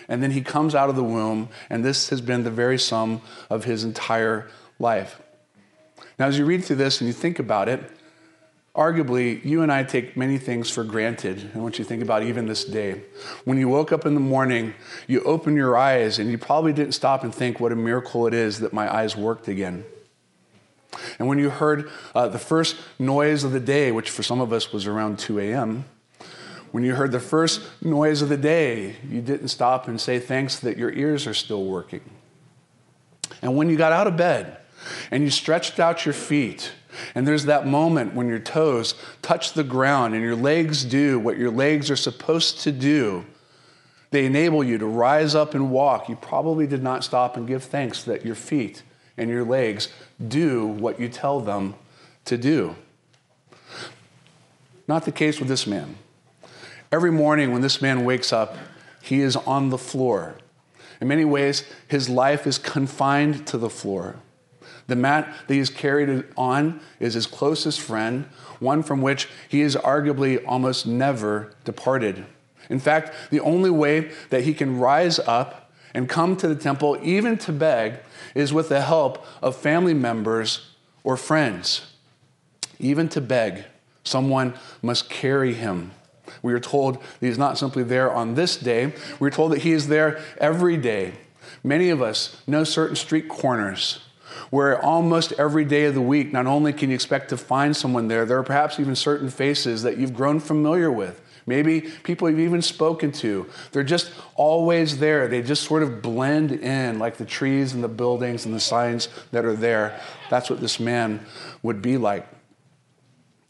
And 0.07 0.21
then 0.21 0.31
he 0.31 0.41
comes 0.41 0.75
out 0.75 0.89
of 0.89 0.95
the 0.95 1.03
womb, 1.03 1.49
and 1.69 1.83
this 1.83 2.09
has 2.09 2.21
been 2.21 2.43
the 2.43 2.51
very 2.51 2.77
sum 2.77 3.21
of 3.49 3.63
his 3.63 3.83
entire 3.83 4.49
life. 4.79 5.21
Now, 6.17 6.27
as 6.27 6.37
you 6.37 6.45
read 6.45 6.63
through 6.63 6.77
this 6.77 7.01
and 7.01 7.07
you 7.07 7.13
think 7.13 7.39
about 7.39 7.69
it, 7.69 7.91
Arguably, 8.75 9.43
you 9.45 9.61
and 9.61 9.71
I 9.71 9.83
take 9.83 10.17
many 10.17 10.37
things 10.37 10.69
for 10.69 10.83
granted. 10.83 11.51
I 11.55 11.59
want 11.59 11.79
you 11.79 11.85
to 11.85 11.87
think 11.87 12.03
about 12.03 12.23
even 12.23 12.45
this 12.45 12.65
day. 12.65 13.03
When 13.45 13.57
you 13.57 13.69
woke 13.69 13.93
up 13.93 14.05
in 14.05 14.15
the 14.15 14.19
morning, 14.19 14.73
you 15.07 15.21
opened 15.21 15.55
your 15.55 15.77
eyes 15.77 16.19
and 16.19 16.29
you 16.29 16.37
probably 16.37 16.73
didn't 16.73 16.91
stop 16.91 17.23
and 17.23 17.33
think 17.33 17.61
what 17.61 17.71
a 17.71 17.75
miracle 17.75 18.27
it 18.27 18.33
is 18.33 18.59
that 18.59 18.73
my 18.73 18.93
eyes 18.93 19.15
worked 19.15 19.47
again. 19.47 19.85
And 21.19 21.27
when 21.29 21.39
you 21.39 21.49
heard 21.49 21.89
uh, 22.13 22.27
the 22.27 22.39
first 22.39 22.75
noise 22.99 23.45
of 23.45 23.53
the 23.53 23.61
day, 23.61 23.93
which 23.93 24.09
for 24.09 24.23
some 24.23 24.41
of 24.41 24.51
us 24.51 24.73
was 24.73 24.87
around 24.87 25.19
2 25.19 25.39
a.m., 25.39 25.85
when 26.71 26.83
you 26.83 26.95
heard 26.95 27.13
the 27.13 27.21
first 27.21 27.61
noise 27.81 28.21
of 28.21 28.27
the 28.27 28.35
day, 28.35 28.97
you 29.09 29.21
didn't 29.21 29.47
stop 29.47 29.87
and 29.87 30.01
say 30.01 30.19
thanks 30.19 30.59
that 30.59 30.77
your 30.77 30.91
ears 30.91 31.25
are 31.27 31.33
still 31.33 31.63
working. 31.63 32.01
And 33.41 33.55
when 33.55 33.69
you 33.69 33.77
got 33.77 33.93
out 33.93 34.07
of 34.07 34.17
bed 34.17 34.57
and 35.11 35.23
you 35.23 35.29
stretched 35.29 35.79
out 35.79 36.05
your 36.05 36.13
feet, 36.13 36.73
and 37.13 37.27
there's 37.27 37.45
that 37.45 37.67
moment 37.67 38.13
when 38.13 38.27
your 38.27 38.39
toes 38.39 38.95
touch 39.21 39.53
the 39.53 39.63
ground 39.63 40.13
and 40.13 40.23
your 40.23 40.35
legs 40.35 40.83
do 40.83 41.19
what 41.19 41.37
your 41.37 41.51
legs 41.51 41.89
are 41.91 41.95
supposed 41.95 42.59
to 42.61 42.71
do. 42.71 43.25
They 44.11 44.25
enable 44.25 44.63
you 44.63 44.77
to 44.77 44.85
rise 44.85 45.35
up 45.35 45.53
and 45.53 45.71
walk. 45.71 46.07
You 46.07 46.15
probably 46.15 46.67
did 46.67 46.81
not 46.81 47.03
stop 47.03 47.35
and 47.35 47.47
give 47.47 47.63
thanks 47.63 48.03
that 48.03 48.25
your 48.25 48.35
feet 48.35 48.83
and 49.17 49.29
your 49.29 49.43
legs 49.43 49.89
do 50.25 50.65
what 50.65 50.99
you 50.99 51.09
tell 51.09 51.39
them 51.39 51.75
to 52.25 52.37
do. 52.37 52.75
Not 54.87 55.05
the 55.05 55.11
case 55.11 55.39
with 55.39 55.49
this 55.49 55.65
man. 55.65 55.97
Every 56.91 57.11
morning 57.11 57.51
when 57.51 57.61
this 57.61 57.81
man 57.81 58.05
wakes 58.05 58.31
up, 58.31 58.55
he 59.01 59.21
is 59.21 59.35
on 59.35 59.69
the 59.69 59.77
floor. 59.77 60.35
In 61.01 61.07
many 61.07 61.25
ways, 61.25 61.65
his 61.87 62.09
life 62.09 62.47
is 62.47 62.57
confined 62.57 63.45
to 63.47 63.57
the 63.57 63.69
floor. 63.69 64.15
The 64.87 64.95
mat 64.95 65.33
that 65.47 65.53
he's 65.53 65.69
carried 65.69 66.25
on 66.37 66.79
is 66.99 67.15
his 67.15 67.25
closest 67.25 67.81
friend, 67.81 68.25
one 68.59 68.83
from 68.83 69.01
which 69.01 69.27
he 69.49 69.61
is 69.61 69.75
arguably 69.75 70.43
almost 70.47 70.85
never 70.85 71.53
departed. 71.63 72.25
In 72.69 72.79
fact, 72.79 73.13
the 73.31 73.39
only 73.39 73.69
way 73.69 74.11
that 74.29 74.43
he 74.43 74.53
can 74.53 74.79
rise 74.79 75.19
up 75.19 75.71
and 75.93 76.09
come 76.09 76.35
to 76.37 76.47
the 76.47 76.55
temple, 76.55 76.97
even 77.01 77.37
to 77.39 77.51
beg, 77.51 77.95
is 78.35 78.53
with 78.53 78.69
the 78.69 78.81
help 78.81 79.25
of 79.41 79.55
family 79.55 79.93
members 79.93 80.71
or 81.03 81.15
friends. 81.15 81.93
Even 82.79 83.07
to 83.09 83.21
beg, 83.21 83.63
someone 84.03 84.53
must 84.81 85.09
carry 85.09 85.53
him. 85.53 85.91
We 86.41 86.53
are 86.53 86.59
told 86.59 86.95
that 86.95 87.25
he's 87.25 87.37
not 87.37 87.57
simply 87.57 87.83
there 87.83 88.11
on 88.11 88.35
this 88.35 88.57
day, 88.57 88.93
we're 89.19 89.29
told 89.29 89.51
that 89.53 89.61
he 89.61 89.71
is 89.71 89.87
there 89.87 90.21
every 90.37 90.75
day. 90.75 91.13
Many 91.63 91.89
of 91.89 92.01
us 92.01 92.41
know 92.45 92.63
certain 92.63 92.95
street 92.95 93.29
corners 93.29 93.99
where 94.49 94.81
almost 94.83 95.33
every 95.33 95.65
day 95.65 95.85
of 95.85 95.95
the 95.95 96.01
week, 96.01 96.31
not 96.31 96.47
only 96.47 96.73
can 96.73 96.89
you 96.89 96.95
expect 96.95 97.29
to 97.29 97.37
find 97.37 97.75
someone 97.75 98.07
there, 98.07 98.25
there 98.25 98.37
are 98.37 98.43
perhaps 98.43 98.79
even 98.79 98.95
certain 98.95 99.29
faces 99.29 99.83
that 99.83 99.97
you've 99.97 100.13
grown 100.13 100.39
familiar 100.39 100.91
with. 100.91 101.21
Maybe 101.47 101.81
people 101.81 102.29
you've 102.29 102.39
even 102.39 102.61
spoken 102.61 103.11
to. 103.13 103.45
They're 103.71 103.83
just 103.83 104.11
always 104.35 104.97
there. 104.97 105.27
They 105.27 105.43
just 105.43 105.63
sort 105.63 105.83
of 105.83 106.01
blend 106.01 106.51
in 106.51 106.97
like 106.97 107.17
the 107.17 107.25
trees 107.25 107.73
and 107.73 107.83
the 107.83 107.87
buildings 107.87 108.45
and 108.45 108.55
the 108.55 108.59
signs 108.59 109.09
that 109.31 109.45
are 109.45 109.55
there. 109.55 109.99
That's 110.29 110.49
what 110.49 110.59
this 110.59 110.79
man 110.79 111.23
would 111.61 111.81
be 111.81 111.97
like. 111.97 112.27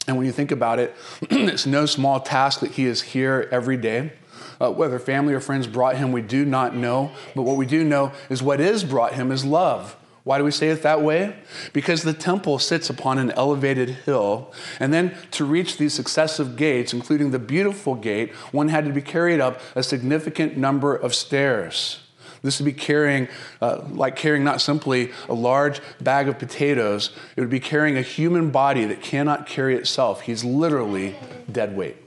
And 0.06 0.16
when 0.16 0.26
you 0.26 0.32
think 0.32 0.52
about 0.52 0.78
it, 0.78 0.94
it's 1.22 1.66
no 1.66 1.86
small 1.86 2.20
task 2.20 2.60
that 2.60 2.72
he 2.72 2.84
is 2.84 3.00
here 3.02 3.48
every 3.50 3.76
day. 3.76 4.12
Uh, 4.60 4.70
whether 4.70 4.98
family 4.98 5.34
or 5.34 5.40
friends 5.40 5.66
brought 5.66 5.96
him, 5.96 6.12
we 6.12 6.22
do 6.22 6.44
not 6.44 6.74
know. 6.74 7.10
But 7.34 7.42
what 7.42 7.56
we 7.56 7.66
do 7.66 7.82
know 7.82 8.12
is 8.28 8.42
what 8.42 8.60
is 8.60 8.84
brought 8.84 9.14
him 9.14 9.32
is 9.32 9.44
love. 9.44 9.96
Why 10.26 10.38
do 10.38 10.44
we 10.44 10.50
say 10.50 10.70
it 10.70 10.82
that 10.82 11.02
way? 11.02 11.36
Because 11.72 12.02
the 12.02 12.12
temple 12.12 12.58
sits 12.58 12.90
upon 12.90 13.18
an 13.18 13.30
elevated 13.30 13.90
hill, 13.90 14.52
and 14.80 14.92
then 14.92 15.14
to 15.30 15.44
reach 15.44 15.78
these 15.78 15.94
successive 15.94 16.56
gates, 16.56 16.92
including 16.92 17.30
the 17.30 17.38
beautiful 17.38 17.94
gate, 17.94 18.32
one 18.50 18.66
had 18.66 18.86
to 18.86 18.92
be 18.92 19.02
carried 19.02 19.38
up 19.38 19.60
a 19.76 19.84
significant 19.84 20.56
number 20.56 20.96
of 20.96 21.14
stairs. 21.14 22.00
This 22.42 22.58
would 22.58 22.64
be 22.64 22.72
carrying, 22.72 23.28
uh, 23.62 23.82
like 23.88 24.16
carrying 24.16 24.42
not 24.42 24.60
simply 24.60 25.12
a 25.28 25.32
large 25.32 25.80
bag 26.00 26.26
of 26.26 26.40
potatoes, 26.40 27.12
it 27.36 27.40
would 27.40 27.48
be 27.48 27.60
carrying 27.60 27.96
a 27.96 28.02
human 28.02 28.50
body 28.50 28.84
that 28.84 29.00
cannot 29.00 29.46
carry 29.46 29.76
itself. 29.76 30.22
He's 30.22 30.42
literally 30.42 31.14
dead 31.52 31.76
weight. 31.76 31.98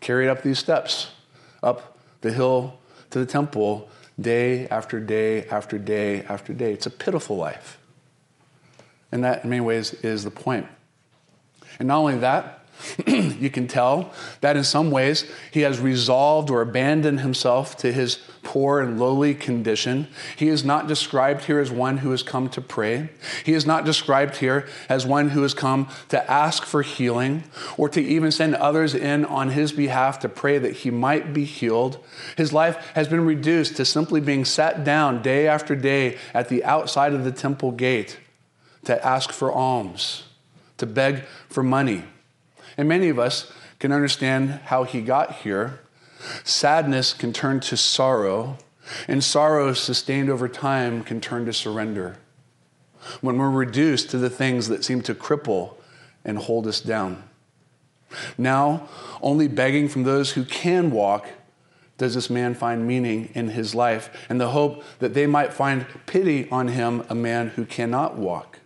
Carried 0.00 0.28
up 0.28 0.42
these 0.42 0.58
steps, 0.58 1.12
up 1.62 1.96
the 2.20 2.30
hill 2.30 2.78
to 3.08 3.18
the 3.18 3.24
temple, 3.24 3.88
day 4.20 4.68
after 4.68 5.00
day 5.00 5.46
after 5.46 5.78
day 5.78 6.22
after 6.22 6.52
day. 6.52 6.72
It's 6.72 6.86
a 6.86 6.90
pitiful 6.90 7.36
life. 7.36 7.78
And 9.12 9.22
that, 9.24 9.44
in 9.44 9.50
many 9.50 9.60
ways, 9.60 9.94
is 9.94 10.24
the 10.24 10.30
point. 10.30 10.66
And 11.78 11.88
not 11.88 11.98
only 11.98 12.18
that, 12.18 12.63
you 13.06 13.50
can 13.50 13.66
tell 13.66 14.12
that 14.40 14.56
in 14.56 14.64
some 14.64 14.90
ways 14.90 15.30
he 15.50 15.60
has 15.60 15.80
resolved 15.80 16.50
or 16.50 16.60
abandoned 16.60 17.20
himself 17.20 17.76
to 17.78 17.92
his 17.92 18.18
poor 18.42 18.80
and 18.80 19.00
lowly 19.00 19.34
condition. 19.34 20.06
He 20.36 20.48
is 20.48 20.64
not 20.64 20.86
described 20.86 21.44
here 21.44 21.58
as 21.58 21.70
one 21.70 21.98
who 21.98 22.10
has 22.10 22.22
come 22.22 22.48
to 22.50 22.60
pray. 22.60 23.08
He 23.44 23.52
is 23.52 23.66
not 23.66 23.84
described 23.84 24.36
here 24.36 24.68
as 24.88 25.06
one 25.06 25.30
who 25.30 25.42
has 25.42 25.54
come 25.54 25.88
to 26.10 26.30
ask 26.30 26.64
for 26.64 26.82
healing 26.82 27.44
or 27.76 27.88
to 27.88 28.00
even 28.00 28.30
send 28.30 28.54
others 28.54 28.94
in 28.94 29.24
on 29.24 29.50
his 29.50 29.72
behalf 29.72 30.20
to 30.20 30.28
pray 30.28 30.58
that 30.58 30.76
he 30.78 30.90
might 30.90 31.32
be 31.32 31.44
healed. 31.44 31.98
His 32.36 32.52
life 32.52 32.92
has 32.94 33.08
been 33.08 33.24
reduced 33.24 33.76
to 33.76 33.84
simply 33.84 34.20
being 34.20 34.44
sat 34.44 34.84
down 34.84 35.22
day 35.22 35.48
after 35.48 35.74
day 35.74 36.18
at 36.32 36.48
the 36.48 36.62
outside 36.64 37.14
of 37.14 37.24
the 37.24 37.32
temple 37.32 37.72
gate 37.72 38.18
to 38.84 39.04
ask 39.04 39.32
for 39.32 39.50
alms, 39.50 40.24
to 40.76 40.86
beg 40.86 41.24
for 41.48 41.62
money 41.62 42.04
and 42.76 42.88
many 42.88 43.08
of 43.08 43.18
us 43.18 43.52
can 43.78 43.92
understand 43.92 44.50
how 44.66 44.84
he 44.84 45.00
got 45.00 45.36
here. 45.36 45.80
Sadness 46.42 47.12
can 47.12 47.32
turn 47.32 47.60
to 47.60 47.76
sorrow, 47.76 48.58
and 49.08 49.22
sorrow 49.22 49.72
sustained 49.72 50.30
over 50.30 50.48
time 50.48 51.02
can 51.02 51.20
turn 51.20 51.44
to 51.46 51.52
surrender. 51.52 52.16
When 53.20 53.36
we're 53.36 53.50
reduced 53.50 54.10
to 54.10 54.18
the 54.18 54.30
things 54.30 54.68
that 54.68 54.84
seem 54.84 55.02
to 55.02 55.14
cripple 55.14 55.74
and 56.24 56.38
hold 56.38 56.66
us 56.66 56.80
down. 56.80 57.24
Now, 58.38 58.88
only 59.20 59.48
begging 59.48 59.88
from 59.88 60.04
those 60.04 60.32
who 60.32 60.44
can 60.44 60.90
walk 60.90 61.28
does 61.98 62.14
this 62.14 62.30
man 62.30 62.54
find 62.54 62.86
meaning 62.86 63.30
in 63.34 63.48
his 63.48 63.74
life 63.74 64.26
and 64.28 64.40
the 64.40 64.50
hope 64.50 64.82
that 64.98 65.14
they 65.14 65.26
might 65.26 65.52
find 65.52 65.86
pity 66.06 66.48
on 66.50 66.68
him, 66.68 67.04
a 67.08 67.14
man 67.14 67.48
who 67.50 67.64
cannot 67.64 68.16
walk. 68.16 68.60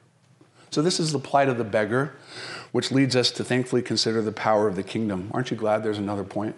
So, 0.71 0.83
this 0.83 1.01
is 1.01 1.13
the 1.13 1.19
plight 1.19 1.49
of 1.49 1.59
the 1.59 1.65
beggar 1.65 2.15
which 2.79 2.93
leads 2.93 3.17
us 3.17 3.33
to 3.33 3.43
thankfully 3.43 3.83
consider 3.83 4.23
the 4.23 4.31
power 4.31 4.69
of 4.69 4.77
the 4.77 4.85
kingdom. 4.85 5.29
Aren't 5.35 5.51
you 5.51 5.57
glad 5.57 5.83
there's 5.83 5.99
another 5.99 6.23
point? 6.23 6.55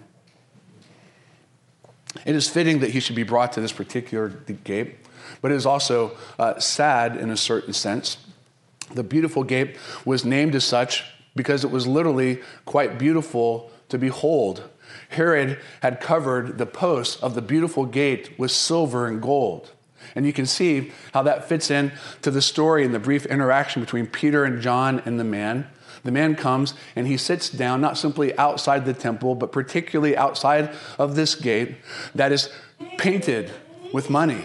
It 2.27 2.37
is 2.37 2.47
fitting 2.47 2.81
that 2.81 2.91
he 2.91 3.01
should 3.01 3.17
be 3.17 3.23
brought 3.23 3.55
to 3.55 3.63
this 3.63 3.73
particular 3.73 4.29
gate, 4.29 4.97
but 5.41 5.51
it 5.51 5.55
is 5.55 5.65
also 5.65 6.15
uh, 6.39 6.61
sad 6.61 7.17
in 7.17 7.31
a 7.31 7.39
certain 7.39 7.73
sense. 7.73 8.19
The 8.93 9.03
beautiful 9.03 9.45
gate 9.45 9.79
was 10.05 10.23
named 10.23 10.55
as 10.55 10.63
such 10.63 11.07
because 11.35 11.65
it 11.65 11.71
was 11.71 11.87
literally 11.87 12.41
quite 12.67 12.99
beautiful 12.99 13.71
to 13.89 13.97
behold. 13.97 14.69
Herod 15.09 15.59
had 15.81 16.03
covered 16.03 16.59
the 16.59 16.67
posts 16.67 17.17
of 17.23 17.35
the 17.35 17.41
beautiful 17.41 17.87
gate 17.87 18.39
with 18.39 18.51
silver 18.51 19.07
and 19.07 19.23
gold. 19.23 19.71
And 20.15 20.27
you 20.27 20.33
can 20.33 20.47
see 20.47 20.93
how 21.13 21.23
that 21.23 21.49
fits 21.49 21.71
in 21.71 21.93
to 22.23 22.31
the 22.31 22.43
story 22.43 22.85
and 22.85 22.95
the 22.95 22.99
brief 22.99 23.27
interaction 23.27 23.83
between 23.83 24.07
Peter 24.07 24.45
and 24.45 24.61
John 24.61 25.03
and 25.05 25.19
the 25.19 25.25
man. 25.25 25.69
The 26.03 26.13
man 26.13 26.35
comes 26.35 26.75
and 26.97 27.07
he 27.07 27.17
sits 27.17 27.51
down, 27.51 27.81
not 27.81 27.99
simply 27.99 28.37
outside 28.39 28.85
the 28.85 28.95
temple, 28.95 29.35
but 29.35 29.53
particularly 29.53 30.17
outside 30.17 30.71
of 30.99 31.15
this 31.15 31.35
gate 31.35 31.77
that 32.15 32.33
is 32.33 32.49
painted 32.99 33.51
with 33.93 34.09
money, 34.09 34.45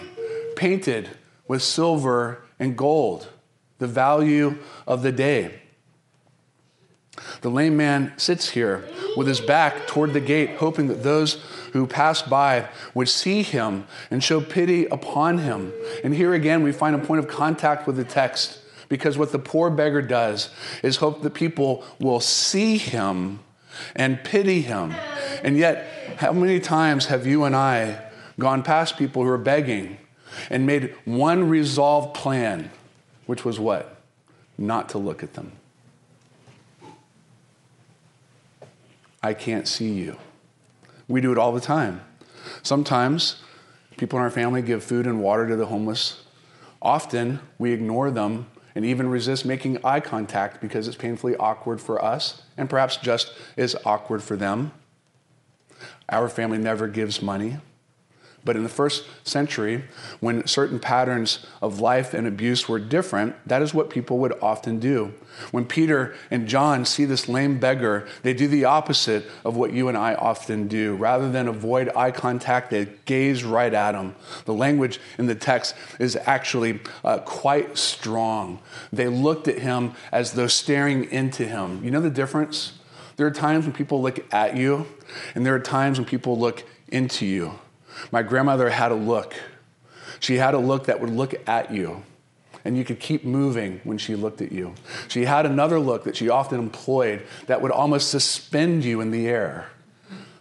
painted 0.55 1.09
with 1.47 1.61
silver 1.61 2.43
and 2.59 2.77
gold, 2.77 3.29
the 3.79 3.87
value 3.87 4.57
of 4.87 5.01
the 5.01 5.11
day. 5.11 5.61
The 7.41 7.49
lame 7.49 7.77
man 7.77 8.13
sits 8.17 8.49
here 8.49 8.83
with 9.15 9.27
his 9.27 9.39
back 9.39 9.87
toward 9.87 10.13
the 10.13 10.19
gate, 10.19 10.57
hoping 10.57 10.87
that 10.87 11.03
those 11.03 11.43
who 11.73 11.87
pass 11.87 12.21
by 12.21 12.67
would 12.93 13.09
see 13.09 13.41
him 13.41 13.85
and 14.11 14.23
show 14.23 14.41
pity 14.41 14.85
upon 14.85 15.39
him. 15.39 15.73
And 16.03 16.13
here 16.13 16.33
again, 16.33 16.63
we 16.63 16.71
find 16.71 16.95
a 16.95 16.99
point 16.99 17.19
of 17.19 17.27
contact 17.27 17.87
with 17.87 17.97
the 17.97 18.03
text 18.03 18.59
because 18.89 19.17
what 19.17 19.31
the 19.31 19.39
poor 19.39 19.69
beggar 19.69 20.01
does 20.01 20.49
is 20.83 20.97
hope 20.97 21.21
that 21.23 21.33
people 21.33 21.83
will 21.99 22.19
see 22.19 22.77
him 22.77 23.39
and 23.95 24.23
pity 24.23 24.61
him. 24.61 24.93
And 25.43 25.57
yet, 25.57 26.17
how 26.17 26.31
many 26.31 26.59
times 26.59 27.07
have 27.07 27.25
you 27.25 27.43
and 27.43 27.55
I 27.55 28.01
gone 28.39 28.63
past 28.63 28.97
people 28.97 29.23
who 29.23 29.29
are 29.29 29.37
begging 29.37 29.97
and 30.49 30.65
made 30.65 30.93
one 31.05 31.49
resolved 31.49 32.15
plan, 32.15 32.71
which 33.25 33.45
was 33.45 33.59
what? 33.59 33.97
Not 34.57 34.89
to 34.89 34.97
look 34.97 35.23
at 35.23 35.33
them. 35.33 35.53
I 39.25 39.33
can't 39.33 39.67
see 39.67 39.91
you. 39.91 40.17
We 41.07 41.19
do 41.19 41.31
it 41.31 41.39
all 41.39 41.51
the 41.51 41.59
time. 41.59 42.01
Sometimes 42.61 43.41
people 43.97 44.19
in 44.19 44.23
our 44.23 44.29
family 44.29 44.61
give 44.61 44.83
food 44.83 45.07
and 45.07 45.19
water 45.19 45.47
to 45.47 45.55
the 45.55 45.65
homeless. 45.65 46.25
Often 46.79 47.39
we 47.57 47.71
ignore 47.71 48.11
them 48.11 48.45
and 48.75 48.85
even 48.85 49.09
resist 49.09 49.43
making 49.43 49.83
eye 49.83 49.99
contact 49.99 50.61
because 50.61 50.87
it's 50.87 50.95
painfully 50.95 51.35
awkward 51.37 51.81
for 51.81 52.05
us 52.05 52.43
and 52.55 52.69
perhaps 52.69 52.97
just 52.97 53.33
as 53.57 53.75
awkward 53.83 54.21
for 54.21 54.35
them. 54.35 54.71
Our 56.07 56.29
family 56.29 56.59
never 56.59 56.87
gives 56.87 57.19
money. 57.19 57.57
But 58.45 58.55
in 58.55 58.61
the 58.61 58.69
first 58.69 59.05
century, 59.23 59.83
when 60.19 60.45
certain 60.45 60.79
patterns 60.79 61.45
of 61.63 61.79
life 61.79 62.13
and 62.13 62.27
abuse 62.27 62.69
were 62.69 62.77
different, 62.79 63.35
that 63.47 63.63
is 63.63 63.73
what 63.73 63.89
people 63.89 64.19
would 64.19 64.37
often 64.39 64.79
do. 64.79 65.15
When 65.49 65.65
Peter 65.65 66.15
and 66.29 66.47
John 66.47 66.85
see 66.85 67.05
this 67.05 67.27
lame 67.27 67.59
beggar, 67.59 68.07
they 68.21 68.35
do 68.35 68.47
the 68.47 68.65
opposite 68.65 69.25
of 69.43 69.57
what 69.57 69.73
you 69.73 69.89
and 69.89 69.97
I 69.97 70.13
often 70.13 70.67
do. 70.67 70.95
Rather 70.95 71.29
than 71.29 71.47
avoid 71.47 71.89
eye 71.95 72.11
contact, 72.11 72.69
they 72.69 72.87
gaze 73.05 73.43
right 73.43 73.73
at 73.73 73.95
him. 73.95 74.15
The 74.45 74.53
language 74.53 74.99
in 75.17 75.25
the 75.25 75.35
text 75.35 75.75
is 75.99 76.15
actually 76.15 76.79
uh, 77.03 77.17
quite 77.19 77.79
strong. 77.79 78.59
They 78.93 79.07
looked 79.07 79.47
at 79.47 79.57
him 79.57 79.93
as 80.11 80.33
though 80.33 80.47
staring 80.47 81.05
into 81.11 81.45
him. 81.45 81.83
You 81.83 81.89
know 81.89 82.01
the 82.01 82.11
difference? 82.11 82.73
There 83.17 83.25
are 83.25 83.31
times 83.31 83.65
when 83.65 83.73
people 83.73 84.03
look 84.03 84.31
at 84.31 84.55
you, 84.55 84.85
and 85.33 85.45
there 85.45 85.55
are 85.55 85.59
times 85.59 85.97
when 85.97 86.05
people 86.05 86.37
look 86.37 86.63
into 86.89 87.25
you. 87.25 87.59
My 88.11 88.23
grandmother 88.23 88.69
had 88.69 88.91
a 88.91 88.95
look. 88.95 89.33
She 90.19 90.37
had 90.37 90.53
a 90.53 90.59
look 90.59 90.85
that 90.85 90.99
would 90.99 91.09
look 91.09 91.35
at 91.47 91.71
you, 91.71 92.03
and 92.63 92.77
you 92.77 92.83
could 92.83 92.99
keep 92.99 93.25
moving 93.25 93.81
when 93.83 93.97
she 93.97 94.15
looked 94.15 94.41
at 94.41 94.51
you. 94.51 94.73
She 95.07 95.25
had 95.25 95.45
another 95.45 95.79
look 95.79 96.03
that 96.05 96.15
she 96.15 96.29
often 96.29 96.59
employed 96.59 97.25
that 97.47 97.61
would 97.61 97.71
almost 97.71 98.09
suspend 98.09 98.85
you 98.85 99.01
in 99.01 99.11
the 99.11 99.27
air, 99.27 99.69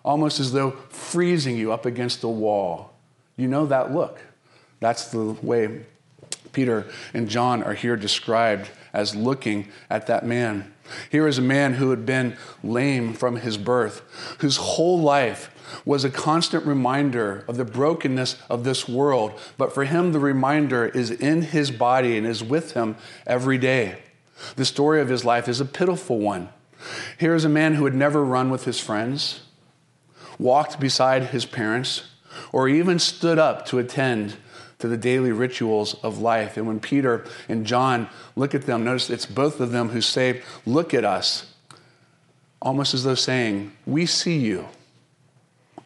almost 0.05 0.41
as 0.41 0.53
though 0.53 0.73
freezing 0.89 1.57
you 1.57 1.73
up 1.73 1.87
against 1.87 2.23
a 2.23 2.29
wall. 2.29 2.93
You 3.37 3.49
know 3.49 3.67
that 3.67 3.93
look. 3.93 4.21
That's 4.81 5.07
the 5.11 5.37
way 5.43 5.81
Peter 6.53 6.87
and 7.13 7.29
John 7.29 7.63
are 7.63 7.75
here 7.75 7.97
described 7.97 8.71
as 8.93 9.17
looking 9.17 9.69
at 9.91 10.07
that 10.07 10.25
man. 10.25 10.73
Here 11.11 11.27
is 11.27 11.39
a 11.39 11.43
man 11.43 11.75
who 11.75 11.91
had 11.91 12.07
been 12.07 12.37
lame 12.63 13.15
from 13.15 13.37
his 13.37 13.57
birth, 13.57 14.03
whose 14.39 14.57
whole 14.57 15.01
life 15.01 15.51
was 15.85 16.05
a 16.05 16.11
constant 16.11 16.65
reminder 16.67 17.45
of 17.49 17.57
the 17.57 17.65
brokenness 17.65 18.37
of 18.49 18.65
this 18.65 18.89
world. 18.89 19.39
But 19.57 19.73
for 19.73 19.85
him, 19.85 20.13
the 20.13 20.19
reminder 20.19 20.87
is 20.87 21.11
in 21.11 21.43
his 21.43 21.71
body 21.71 22.17
and 22.17 22.27
is 22.27 22.43
with 22.43 22.73
him 22.73 22.97
every 23.27 23.59
day. 23.59 23.99
The 24.57 24.65
story 24.65 25.01
of 25.01 25.09
his 25.09 25.25
life 25.25 25.49
is 25.49 25.61
a 25.61 25.65
pitiful 25.65 26.19
one. 26.19 26.49
Here 27.19 27.35
is 27.35 27.45
a 27.45 27.49
man 27.49 27.75
who 27.75 27.85
had 27.85 27.95
never 27.95 28.25
run 28.25 28.51
with 28.51 28.65
his 28.65 28.81
friends, 28.81 29.41
walked 30.39 30.81
beside 30.81 31.27
his 31.27 31.47
parents, 31.47 32.05
or 32.53 32.69
even 32.69 32.99
stood 32.99 33.39
up 33.39 33.65
to 33.67 33.79
attend 33.79 34.37
to 34.79 34.89
the 34.89 34.97
daily 34.97 35.33
rituals 35.33 35.95
of 36.03 36.19
life. 36.19 36.57
And 36.57 36.67
when 36.67 36.81
Peter 36.81 37.25
and 37.49 37.65
John 37.65 38.09
look 38.37 38.55
at 38.55 38.63
them, 38.63 38.85
notice 38.85 39.09
it's 39.09 39.27
both 39.27 39.61
of 39.61 39.71
them 39.71 39.91
who 39.91 40.01
say, 40.01 40.43
Look 40.67 40.93
at 40.93 41.05
us, 41.05 41.55
almost 42.61 42.93
as 42.93 43.05
though 43.05 43.15
saying, 43.15 43.73
We 43.87 44.05
see 44.07 44.37
you. 44.37 44.69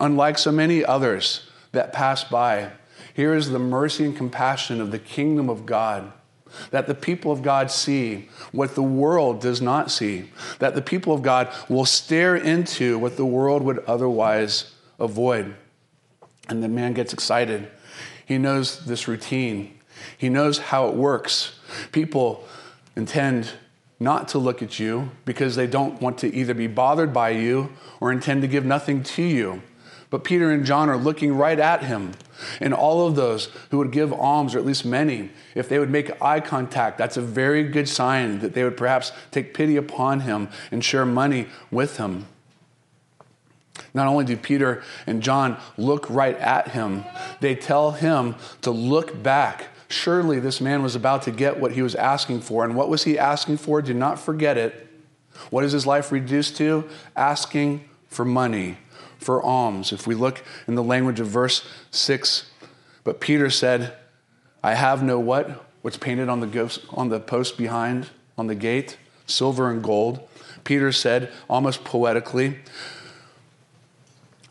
Unlike 0.00 0.38
so 0.38 0.52
many 0.52 0.84
others 0.84 1.48
that 1.72 1.92
pass 1.92 2.24
by, 2.24 2.70
here 3.14 3.34
is 3.34 3.50
the 3.50 3.58
mercy 3.58 4.04
and 4.04 4.16
compassion 4.16 4.80
of 4.80 4.90
the 4.90 4.98
kingdom 4.98 5.50
of 5.50 5.66
God. 5.66 6.12
That 6.70 6.86
the 6.86 6.94
people 6.94 7.30
of 7.30 7.42
God 7.42 7.70
see 7.70 8.28
what 8.52 8.74
the 8.74 8.82
world 8.82 9.40
does 9.40 9.60
not 9.60 9.90
see. 9.90 10.30
That 10.60 10.74
the 10.74 10.82
people 10.82 11.12
of 11.12 11.22
God 11.22 11.52
will 11.68 11.84
stare 11.84 12.36
into 12.36 12.98
what 12.98 13.16
the 13.16 13.26
world 13.26 13.62
would 13.62 13.80
otherwise 13.80 14.72
avoid. 14.98 15.54
And 16.48 16.62
the 16.62 16.68
man 16.68 16.94
gets 16.94 17.12
excited. 17.12 17.68
He 18.24 18.38
knows 18.38 18.84
this 18.84 19.08
routine, 19.08 19.78
he 20.16 20.28
knows 20.28 20.58
how 20.58 20.88
it 20.88 20.94
works. 20.94 21.58
People 21.92 22.44
intend 22.96 23.52
not 24.00 24.28
to 24.28 24.38
look 24.38 24.62
at 24.62 24.78
you 24.78 25.10
because 25.24 25.56
they 25.56 25.66
don't 25.66 26.00
want 26.00 26.18
to 26.18 26.32
either 26.34 26.54
be 26.54 26.66
bothered 26.66 27.12
by 27.12 27.30
you 27.30 27.70
or 28.00 28.12
intend 28.12 28.42
to 28.42 28.48
give 28.48 28.64
nothing 28.64 29.02
to 29.02 29.22
you. 29.22 29.62
But 30.10 30.24
Peter 30.24 30.50
and 30.50 30.64
John 30.64 30.88
are 30.88 30.96
looking 30.96 31.36
right 31.36 31.58
at 31.58 31.84
him. 31.84 32.12
And 32.60 32.72
all 32.72 33.06
of 33.06 33.14
those 33.14 33.46
who 33.70 33.78
would 33.78 33.90
give 33.90 34.12
alms, 34.12 34.54
or 34.54 34.58
at 34.58 34.64
least 34.64 34.84
many, 34.84 35.30
if 35.54 35.68
they 35.68 35.78
would 35.78 35.90
make 35.90 36.22
eye 36.22 36.40
contact, 36.40 36.96
that's 36.96 37.16
a 37.16 37.22
very 37.22 37.64
good 37.64 37.88
sign 37.88 38.38
that 38.38 38.54
they 38.54 38.64
would 38.64 38.76
perhaps 38.76 39.12
take 39.30 39.54
pity 39.54 39.76
upon 39.76 40.20
him 40.20 40.48
and 40.70 40.84
share 40.84 41.04
money 41.04 41.46
with 41.70 41.98
him. 41.98 42.26
Not 43.92 44.06
only 44.06 44.24
do 44.24 44.36
Peter 44.36 44.82
and 45.06 45.22
John 45.22 45.58
look 45.76 46.08
right 46.08 46.36
at 46.36 46.68
him, 46.68 47.04
they 47.40 47.54
tell 47.54 47.92
him 47.92 48.36
to 48.62 48.70
look 48.70 49.22
back. 49.22 49.66
Surely 49.88 50.40
this 50.40 50.60
man 50.60 50.82
was 50.82 50.94
about 50.94 51.22
to 51.22 51.30
get 51.30 51.58
what 51.58 51.72
he 51.72 51.82
was 51.82 51.94
asking 51.94 52.40
for. 52.40 52.64
And 52.64 52.76
what 52.76 52.88
was 52.88 53.04
he 53.04 53.18
asking 53.18 53.58
for? 53.58 53.82
Do 53.82 53.94
not 53.94 54.18
forget 54.18 54.56
it. 54.56 54.86
What 55.50 55.64
is 55.64 55.72
his 55.72 55.86
life 55.86 56.12
reduced 56.12 56.56
to? 56.58 56.88
Asking 57.16 57.88
for 58.08 58.24
money 58.24 58.78
for 59.18 59.42
alms. 59.42 59.92
If 59.92 60.06
we 60.06 60.14
look 60.14 60.42
in 60.66 60.74
the 60.74 60.82
language 60.82 61.20
of 61.20 61.26
verse 61.26 61.66
6, 61.90 62.50
but 63.04 63.20
Peter 63.20 63.50
said, 63.50 63.94
I 64.62 64.74
have 64.74 65.02
no 65.02 65.18
what? 65.18 65.64
What's 65.82 65.96
painted 65.96 66.28
on 66.28 66.40
the, 66.40 66.46
ghost, 66.46 66.80
on 66.90 67.08
the 67.08 67.20
post 67.20 67.56
behind, 67.56 68.08
on 68.36 68.46
the 68.46 68.54
gate? 68.54 68.98
Silver 69.26 69.70
and 69.70 69.82
gold. 69.82 70.26
Peter 70.64 70.92
said, 70.92 71.32
almost 71.48 71.84
poetically, 71.84 72.58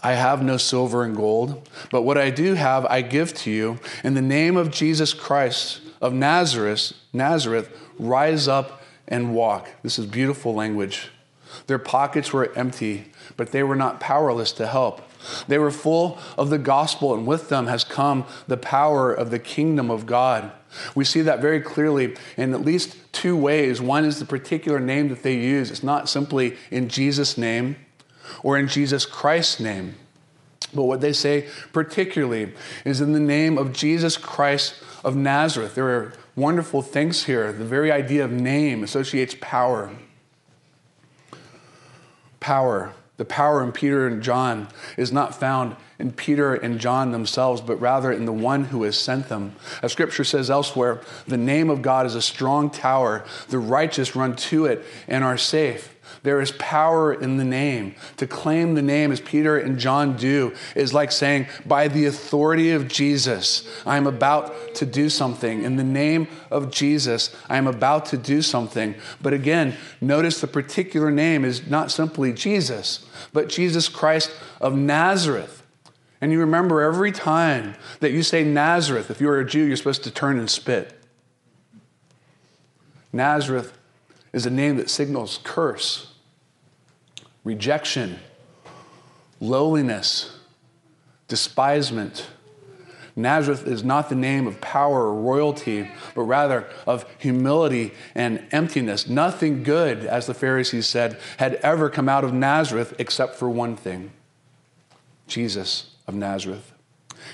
I 0.04 0.14
have 0.14 0.44
no 0.44 0.58
silver 0.58 1.04
and 1.04 1.16
gold, 1.16 1.68
but 1.92 2.04
what 2.04 2.18
I 2.18 2.30
do 2.30 2.54
have, 2.54 2.86
I 2.86 3.02
give 3.02 3.34
to 3.36 3.52
you. 3.52 3.80
In 4.04 4.14
the 4.14 4.22
name 4.22 4.56
of 4.56 4.72
Jesus 4.72 5.14
Christ 5.14 5.82
of 6.00 6.14
Nazareth, 6.14 6.94
Nazareth, 7.14 7.70
rise 7.98 8.48
up 8.48 8.82
and 9.08 9.34
walk. 9.34 9.70
This 9.84 9.98
is 9.98 10.06
beautiful 10.06 10.54
language. 10.54 11.10
Their 11.66 11.80
pockets 11.80 12.32
were 12.32 12.52
empty, 12.56 13.12
but 13.38 13.52
they 13.52 13.64
were 13.64 13.76
not 13.76 14.00
powerless 14.00 14.52
to 14.54 14.68
help. 14.68 15.02
They 15.48 15.58
were 15.58 15.72
full 15.72 16.18
of 16.38 16.50
the 16.50 16.58
gospel, 16.58 17.14
and 17.14 17.26
with 17.26 17.50
them 17.50 17.68
has 17.68 17.84
come 17.84 18.26
the 18.48 18.58
power 18.58 19.14
of 19.14 19.30
the 19.32 19.40
kingdom 19.40 19.90
of 19.90 20.06
God. 20.06 20.52
We 20.96 21.06
see 21.06 21.22
that 21.22 21.40
very 21.40 21.62
clearly 21.62 22.16
in 22.36 22.54
at 22.54 22.62
least 22.62 22.98
two 23.14 23.38
ways. 23.38 23.82
One 23.82 24.06
is 24.06 24.20
the 24.20 24.26
particular 24.26 24.80
name 24.80 25.10
that 25.10 25.24
they 25.24 25.36
use, 25.36 25.72
it's 25.72 25.84
not 25.84 26.10
simply 26.10 26.58
in 26.72 26.90
Jesus' 26.90 27.38
name 27.38 27.78
or 28.44 28.58
in 28.58 28.68
Jesus 28.68 29.06
Christ's 29.06 29.60
name. 29.60 29.96
But 30.74 30.84
what 30.84 31.00
they 31.00 31.14
say 31.14 31.48
particularly 31.72 32.54
is 32.84 33.00
in 33.00 33.14
the 33.14 33.20
name 33.20 33.58
of 33.58 33.72
Jesus 33.72 34.18
Christ 34.18 34.76
of 35.04 35.16
Nazareth. 35.16 35.76
There 35.76 35.88
are 35.88 36.14
wonderful 36.36 36.82
things 36.82 37.24
here. 37.24 37.54
The 37.54 37.64
very 37.64 37.90
idea 37.90 38.26
of 38.26 38.32
name 38.32 38.84
associates 38.84 39.36
power 39.40 39.92
power. 42.40 42.94
The 43.18 43.26
power 43.26 43.64
in 43.64 43.72
Peter 43.72 44.06
and 44.06 44.22
John 44.22 44.68
is 44.96 45.12
not 45.12 45.36
found 45.36 45.76
in 46.00 46.12
Peter 46.12 46.54
and 46.54 46.80
John 46.80 47.12
themselves, 47.12 47.62
but 47.62 47.82
rather 47.82 48.12
in 48.12 48.26
the 48.26 48.34
one 48.34 48.66
who 48.66 48.84
has 48.84 48.98
sent 48.98 49.28
them. 49.28 49.56
As 49.82 49.92
scripture 49.92 50.24
says 50.24 50.52
elsewhere, 50.52 51.02
the 51.28 51.38
name 51.38 51.72
of 51.72 51.82
God 51.82 52.06
is 52.06 52.14
a 52.14 52.22
strong 52.22 52.70
tower. 52.70 53.26
The 53.50 53.58
righteous 53.58 54.16
run 54.16 54.36
to 54.36 54.66
it 54.66 54.86
and 55.08 55.24
are 55.24 55.38
safe. 55.38 55.97
There 56.24 56.42
is 56.42 56.52
power 56.54 57.14
in 57.14 57.38
the 57.38 57.44
name. 57.44 57.96
To 58.18 58.28
claim 58.28 58.76
the 58.76 58.82
name, 58.82 59.12
as 59.12 59.22
Peter 59.22 59.58
and 59.58 59.78
John 59.78 60.16
do, 60.16 60.54
is 60.76 60.94
like 60.94 61.12
saying, 61.12 61.48
By 61.66 61.88
the 61.88 62.06
authority 62.06 62.72
of 62.72 62.88
Jesus, 62.88 63.68
I 63.86 63.98
am 63.98 64.08
about 64.08 64.76
to 64.76 64.86
do 64.86 65.10
something. 65.10 65.64
In 65.64 65.76
the 65.76 65.84
name 65.84 66.28
of 66.52 66.72
Jesus, 66.72 67.36
I 67.50 67.58
am 67.58 67.68
about 67.68 68.06
to 68.08 68.18
do 68.18 68.42
something. 68.42 68.96
But 69.22 69.34
again, 69.34 69.76
notice 70.02 70.42
the 70.42 70.48
particular 70.48 71.12
name 71.12 71.46
is 71.46 71.68
not 71.68 71.92
simply 71.92 72.34
Jesus, 72.34 73.06
but 73.34 73.50
Jesus 73.50 73.90
Christ 73.90 74.32
of 74.60 74.76
Nazareth. 74.76 75.64
And 76.20 76.32
you 76.32 76.40
remember 76.40 76.82
every 76.82 77.12
time 77.12 77.76
that 78.00 78.12
you 78.12 78.24
say 78.24 78.44
Nazareth, 78.44 79.12
if 79.12 79.22
you're 79.22 79.40
a 79.40 79.46
Jew, 79.46 79.66
you're 79.66 79.78
supposed 79.78 80.04
to 80.06 80.12
turn 80.12 80.40
and 80.40 80.50
spit. 80.50 80.94
Nazareth 83.14 83.78
is 84.34 84.46
a 84.46 84.50
name 84.50 84.78
that 84.78 84.90
signals 84.90 85.40
curse, 85.44 86.14
rejection, 87.44 88.20
lowliness, 89.40 90.38
despisement. 91.28 92.28
Nazareth 93.16 93.66
is 93.66 93.84
not 93.84 94.10
the 94.10 94.16
name 94.16 94.46
of 94.46 94.62
power 94.62 95.08
or 95.08 95.14
royalty, 95.16 95.90
but 96.14 96.22
rather 96.24 96.68
of 96.86 97.04
humility 97.18 97.94
and 98.14 98.46
emptiness. 98.52 99.08
Nothing 99.08 99.64
good, 99.64 100.06
as 100.06 100.28
the 100.28 100.36
Pharisees 100.36 100.86
said, 100.86 101.20
had 101.38 101.56
ever 101.56 101.90
come 101.90 102.08
out 102.08 102.24
of 102.24 102.32
Nazareth 102.32 102.94
except 103.00 103.36
for 103.36 103.50
one 103.50 103.76
thing 103.76 104.12
Jesus 105.28 105.96
of 106.06 106.14
Nazareth. 106.14 106.74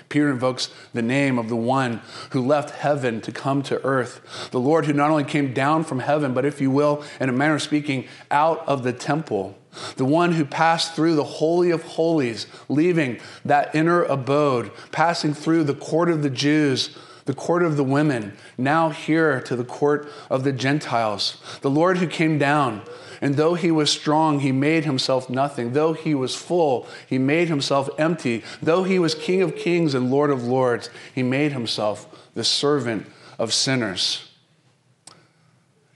Peter 0.10 0.30
invokes 0.30 0.70
the 0.94 1.02
name 1.02 1.38
of 1.38 1.50
the 1.50 1.56
one 1.56 2.02
who 2.32 2.46
left 2.46 2.72
heaven 2.72 3.22
to 3.22 3.32
come 3.32 3.62
to 3.64 3.84
earth. 3.84 4.50
The 4.52 4.60
Lord 4.60 4.86
who 4.86 4.94
not 4.94 5.10
only 5.10 5.24
came 5.24 5.54
down 5.54 5.84
from 5.84 6.00
heaven, 6.00 6.34
but 6.34 6.46
if 6.46 6.62
you 6.62 6.72
will, 6.72 7.04
in 7.20 7.30
a 7.30 7.34
manner 7.34 7.56
of 7.56 7.62
speaking, 7.62 8.08
out 8.32 8.68
of 8.68 8.84
the 8.84 8.94
temple. 8.94 9.58
The 9.96 10.06
one 10.06 10.34
who 10.34 10.46
passed 10.46 10.96
through 10.96 11.16
the 11.16 11.24
Holy 11.24 11.72
of 11.72 11.84
Holies, 11.84 12.48
leaving 12.70 13.20
that 13.44 13.74
inner 13.74 14.04
abode, 14.04 14.72
passing 14.92 15.34
through 15.34 15.64
the 15.64 15.74
court 15.74 16.10
of 16.10 16.22
the 16.22 16.30
Jews, 16.30 16.96
the 17.26 17.34
court 17.34 17.64
of 17.64 17.78
the 17.78 17.84
women, 17.84 18.36
now 18.58 18.90
here 18.90 19.40
to 19.42 19.56
the 19.56 19.64
court 19.64 20.08
of 20.30 20.44
the 20.44 20.52
Gentiles. 20.52 21.42
The 21.62 21.70
Lord 21.70 21.98
who 21.98 22.08
came 22.08 22.38
down 22.38 22.82
and 23.24 23.36
though 23.36 23.54
he 23.54 23.72
was 23.72 23.90
strong, 23.90 24.42
he 24.42 24.52
made 24.52 24.84
himself 24.84 25.30
nothing. 25.30 25.72
Though 25.72 25.94
he 25.94 26.14
was 26.14 26.36
full, 26.36 26.86
he 27.08 27.18
made 27.18 27.48
himself 27.48 27.90
empty. 27.98 28.44
Though 28.62 28.84
he 28.84 29.00
was 29.00 29.16
King 29.16 29.42
of 29.42 29.56
kings 29.56 29.94
and 29.94 30.12
Lord 30.12 30.30
of 30.30 30.44
lords, 30.44 30.90
he 31.16 31.24
made 31.24 31.54
himself 31.54 32.30
the 32.34 32.44
servant 32.44 33.08
of 33.40 33.54
sinners. 33.54 34.30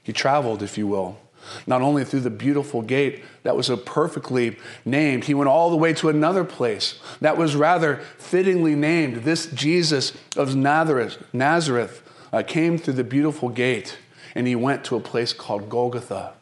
He 0.03 0.13
traveled, 0.13 0.63
if 0.63 0.77
you 0.77 0.87
will, 0.87 1.17
not 1.65 1.81
only 1.81 2.03
through 2.03 2.21
the 2.21 2.29
beautiful 2.29 2.81
gate 2.81 3.23
that 3.43 3.55
was 3.55 3.67
so 3.67 3.77
perfectly 3.77 4.57
named, 4.86 5.25
he 5.25 5.33
went 5.33 5.49
all 5.49 5.69
the 5.69 5.75
way 5.75 5.93
to 5.93 6.10
another 6.10 6.43
place 6.43 6.99
that 7.21 7.38
was 7.38 7.55
rather 7.55 7.97
fittingly 8.17 8.75
named. 8.75 9.17
This 9.23 9.47
Jesus 9.47 10.13
of 10.36 10.55
Nazareth, 10.55 11.23
Nazareth 11.33 12.01
uh, 12.31 12.43
came 12.43 12.77
through 12.77 12.93
the 12.93 13.03
beautiful 13.03 13.49
gate 13.49 13.97
and 14.36 14.47
he 14.47 14.55
went 14.55 14.83
to 14.86 14.95
a 14.95 14.99
place 14.99 15.33
called 15.33 15.69
Golgotha 15.69 16.33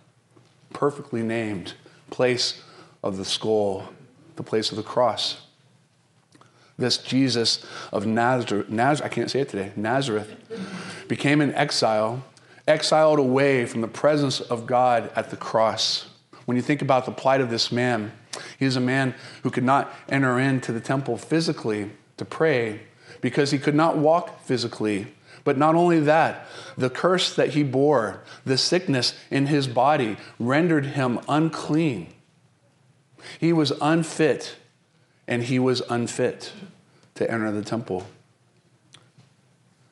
perfectly 0.75 1.23
named 1.23 1.73
place 2.09 2.61
of 3.01 3.15
the 3.17 3.25
skull, 3.25 3.87
the 4.35 4.43
place 4.43 4.71
of 4.71 4.77
the 4.77 4.83
cross. 4.83 5.41
This 6.77 6.97
Jesus 6.97 7.65
of 7.93 8.05
Nazareth, 8.05 8.69
Nazareth, 8.69 9.11
I 9.11 9.15
can't 9.15 9.31
say 9.31 9.39
it 9.39 9.49
today, 9.49 9.71
Nazareth, 9.77 10.35
became 11.07 11.39
an 11.39 11.53
exile, 11.53 12.23
exiled 12.67 13.19
away 13.19 13.65
from 13.65 13.81
the 13.81 13.87
presence 13.87 14.41
of 14.41 14.65
God 14.65 15.11
at 15.15 15.29
the 15.29 15.37
cross. 15.37 16.07
When 16.45 16.57
you 16.57 16.63
think 16.63 16.81
about 16.81 17.05
the 17.05 17.11
plight 17.11 17.41
of 17.41 17.49
this 17.49 17.71
man, 17.71 18.11
he 18.59 18.65
is 18.65 18.75
a 18.75 18.81
man 18.81 19.15
who 19.43 19.49
could 19.49 19.63
not 19.63 19.93
enter 20.09 20.39
into 20.39 20.71
the 20.71 20.79
temple 20.79 21.17
physically 21.17 21.91
to 22.17 22.25
pray 22.25 22.81
because 23.21 23.51
he 23.51 23.57
could 23.57 23.75
not 23.75 23.97
walk 23.97 24.41
physically 24.41 25.07
but 25.45 25.59
not 25.59 25.75
only 25.75 25.99
that, 26.01 26.47
the 26.75 26.89
curse 26.89 27.33
that 27.35 27.49
he 27.49 27.63
bore, 27.63 28.23
the 28.43 28.57
sickness 28.57 29.13
in 29.29 29.45
his 29.45 29.67
body, 29.67 30.17
rendered 30.39 30.87
him 30.87 31.19
unclean. 31.29 32.07
He 33.39 33.53
was 33.53 33.71
unfit, 33.79 34.55
and 35.27 35.43
he 35.43 35.59
was 35.59 35.81
unfit 35.87 36.51
to 37.13 37.31
enter 37.31 37.51
the 37.51 37.61
temple. 37.61 38.07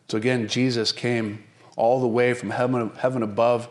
So 0.09 0.17
again, 0.17 0.47
Jesus 0.47 0.91
came 0.91 1.43
all 1.75 1.99
the 1.99 2.07
way 2.07 2.33
from 2.33 2.51
heaven, 2.51 2.91
heaven 2.97 3.23
above 3.23 3.69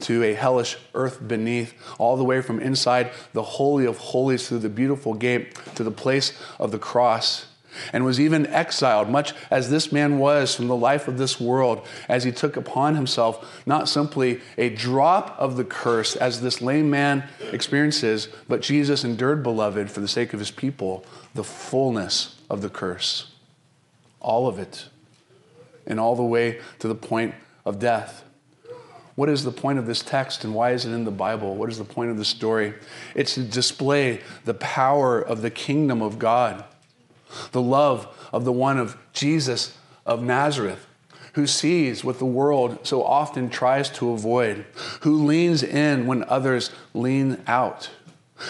to 0.00 0.22
a 0.22 0.34
hellish 0.34 0.76
earth 0.94 1.26
beneath, 1.26 1.74
all 1.98 2.16
the 2.16 2.24
way 2.24 2.40
from 2.40 2.60
inside 2.60 3.10
the 3.32 3.42
Holy 3.42 3.84
of 3.84 3.98
Holies 3.98 4.48
through 4.48 4.60
the 4.60 4.68
beautiful 4.68 5.14
gate 5.14 5.56
to 5.74 5.82
the 5.82 5.90
place 5.90 6.32
of 6.58 6.70
the 6.70 6.78
cross 6.78 7.46
and 7.92 8.04
was 8.04 8.18
even 8.18 8.46
exiled, 8.46 9.08
much 9.08 9.34
as 9.50 9.70
this 9.70 9.92
man 9.92 10.18
was 10.18 10.54
from 10.54 10.68
the 10.68 10.76
life 10.76 11.08
of 11.08 11.18
this 11.18 11.40
world, 11.40 11.86
as 12.08 12.24
he 12.24 12.32
took 12.32 12.56
upon 12.56 12.94
himself 12.94 13.62
not 13.66 13.88
simply 13.88 14.40
a 14.56 14.70
drop 14.70 15.36
of 15.38 15.56
the 15.56 15.64
curse 15.64 16.16
as 16.16 16.40
this 16.40 16.60
lame 16.60 16.90
man 16.90 17.24
experiences, 17.52 18.28
but 18.48 18.62
Jesus 18.62 19.04
endured, 19.04 19.42
beloved, 19.42 19.90
for 19.90 20.00
the 20.00 20.08
sake 20.08 20.32
of 20.32 20.40
his 20.40 20.50
people, 20.50 21.04
the 21.34 21.44
fullness 21.44 22.36
of 22.50 22.62
the 22.62 22.70
curse. 22.70 23.32
All 24.20 24.48
of 24.48 24.58
it. 24.58 24.88
And 25.88 25.98
all 25.98 26.14
the 26.14 26.22
way 26.22 26.60
to 26.78 26.86
the 26.86 26.94
point 26.94 27.34
of 27.64 27.80
death. 27.80 28.22
What 29.16 29.28
is 29.28 29.42
the 29.42 29.50
point 29.50 29.80
of 29.80 29.86
this 29.86 30.00
text 30.00 30.44
and 30.44 30.54
why 30.54 30.70
is 30.70 30.84
it 30.84 30.92
in 30.92 31.04
the 31.04 31.10
Bible? 31.10 31.56
What 31.56 31.68
is 31.70 31.78
the 31.78 31.84
point 31.84 32.12
of 32.12 32.18
the 32.18 32.24
story? 32.24 32.74
It's 33.16 33.34
to 33.34 33.42
display 33.42 34.20
the 34.44 34.54
power 34.54 35.20
of 35.20 35.42
the 35.42 35.50
kingdom 35.50 36.02
of 36.02 36.20
God 36.20 36.64
the 37.52 37.62
love 37.62 38.28
of 38.32 38.44
the 38.44 38.52
one 38.52 38.78
of 38.78 38.96
Jesus 39.12 39.76
of 40.06 40.22
Nazareth, 40.22 40.86
who 41.34 41.46
sees 41.46 42.02
what 42.02 42.18
the 42.18 42.26
world 42.26 42.86
so 42.86 43.04
often 43.04 43.50
tries 43.50 43.90
to 43.90 44.10
avoid, 44.10 44.64
who 45.02 45.24
leans 45.24 45.62
in 45.62 46.06
when 46.06 46.24
others 46.24 46.70
lean 46.94 47.42
out, 47.46 47.90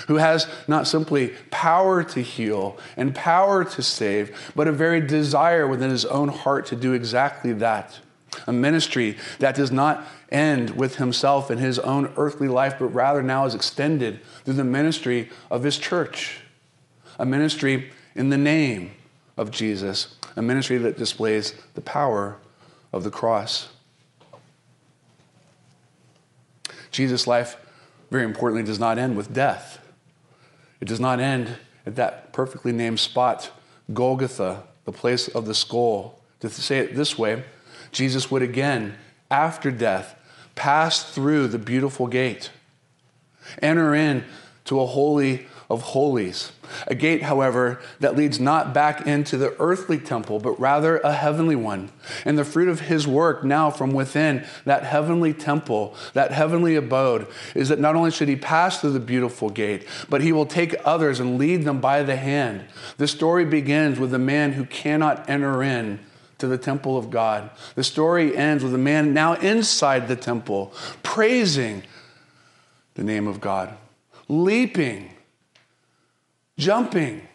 who 0.06 0.16
has 0.16 0.46
not 0.66 0.86
simply 0.86 1.28
power 1.50 2.02
to 2.04 2.20
heal 2.20 2.78
and 2.96 3.14
power 3.14 3.64
to 3.64 3.82
save, 3.82 4.52
but 4.54 4.68
a 4.68 4.72
very 4.72 5.00
desire 5.00 5.66
within 5.66 5.90
his 5.90 6.04
own 6.04 6.28
heart 6.28 6.66
to 6.66 6.76
do 6.76 6.92
exactly 6.92 7.52
that. 7.54 8.00
A 8.46 8.52
ministry 8.52 9.16
that 9.38 9.54
does 9.54 9.72
not 9.72 10.06
end 10.30 10.70
with 10.70 10.96
himself 10.96 11.50
and 11.50 11.60
his 11.60 11.78
own 11.78 12.12
earthly 12.16 12.48
life, 12.48 12.76
but 12.78 12.88
rather 12.88 13.22
now 13.22 13.46
is 13.46 13.54
extended 13.54 14.20
through 14.44 14.54
the 14.54 14.64
ministry 14.64 15.30
of 15.50 15.62
his 15.62 15.78
church. 15.78 16.40
A 17.18 17.26
ministry 17.26 17.90
in 18.14 18.28
the 18.28 18.38
name 18.38 18.92
of 19.36 19.50
Jesus, 19.50 20.16
a 20.36 20.42
ministry 20.42 20.78
that 20.78 20.98
displays 20.98 21.54
the 21.74 21.80
power 21.80 22.36
of 22.92 23.04
the 23.04 23.10
cross. 23.10 23.68
Jesus' 26.90 27.26
life, 27.26 27.56
very 28.10 28.24
importantly, 28.24 28.62
does 28.62 28.78
not 28.78 28.98
end 28.98 29.16
with 29.16 29.32
death. 29.32 29.84
It 30.80 30.88
does 30.88 31.00
not 31.00 31.20
end 31.20 31.56
at 31.86 31.96
that 31.96 32.32
perfectly 32.32 32.72
named 32.72 33.00
spot, 33.00 33.50
Golgotha, 33.92 34.64
the 34.84 34.92
place 34.92 35.28
of 35.28 35.46
the 35.46 35.54
skull. 35.54 36.20
To 36.40 36.48
say 36.48 36.78
it 36.78 36.94
this 36.94 37.18
way, 37.18 37.44
Jesus 37.92 38.30
would 38.30 38.42
again, 38.42 38.96
after 39.30 39.70
death, 39.70 40.14
pass 40.54 41.02
through 41.12 41.48
the 41.48 41.58
beautiful 41.58 42.06
gate, 42.06 42.50
enter 43.60 43.94
in 43.94 44.24
to 44.66 44.80
a 44.80 44.86
holy 44.86 45.46
of 45.70 45.82
holies. 45.82 46.52
A 46.86 46.94
gate, 46.94 47.22
however, 47.22 47.78
that 48.00 48.16
leads 48.16 48.40
not 48.40 48.72
back 48.72 49.06
into 49.06 49.36
the 49.36 49.54
earthly 49.58 49.98
temple, 49.98 50.38
but 50.38 50.58
rather 50.58 50.98
a 50.98 51.12
heavenly 51.12 51.56
one. 51.56 51.90
And 52.24 52.38
the 52.38 52.44
fruit 52.44 52.68
of 52.68 52.80
his 52.80 53.06
work 53.06 53.44
now 53.44 53.70
from 53.70 53.92
within 53.92 54.46
that 54.64 54.84
heavenly 54.84 55.34
temple, 55.34 55.94
that 56.14 56.32
heavenly 56.32 56.74
abode, 56.74 57.26
is 57.54 57.68
that 57.68 57.80
not 57.80 57.96
only 57.96 58.10
should 58.10 58.28
he 58.28 58.36
pass 58.36 58.80
through 58.80 58.92
the 58.92 59.00
beautiful 59.00 59.50
gate, 59.50 59.86
but 60.08 60.22
he 60.22 60.32
will 60.32 60.46
take 60.46 60.74
others 60.86 61.20
and 61.20 61.38
lead 61.38 61.64
them 61.64 61.80
by 61.80 62.02
the 62.02 62.16
hand. 62.16 62.64
The 62.96 63.08
story 63.08 63.44
begins 63.44 63.98
with 63.98 64.14
a 64.14 64.18
man 64.18 64.52
who 64.52 64.64
cannot 64.64 65.28
enter 65.28 65.62
in 65.62 66.00
to 66.38 66.46
the 66.46 66.58
temple 66.58 66.96
of 66.96 67.10
God. 67.10 67.50
The 67.74 67.84
story 67.84 68.34
ends 68.34 68.64
with 68.64 68.74
a 68.74 68.78
man 68.78 69.12
now 69.12 69.34
inside 69.34 70.08
the 70.08 70.16
temple, 70.16 70.72
praising 71.02 71.82
the 72.94 73.04
name 73.04 73.26
of 73.26 73.40
God, 73.40 73.76
leaping 74.28 75.10
jumping, 76.58 77.26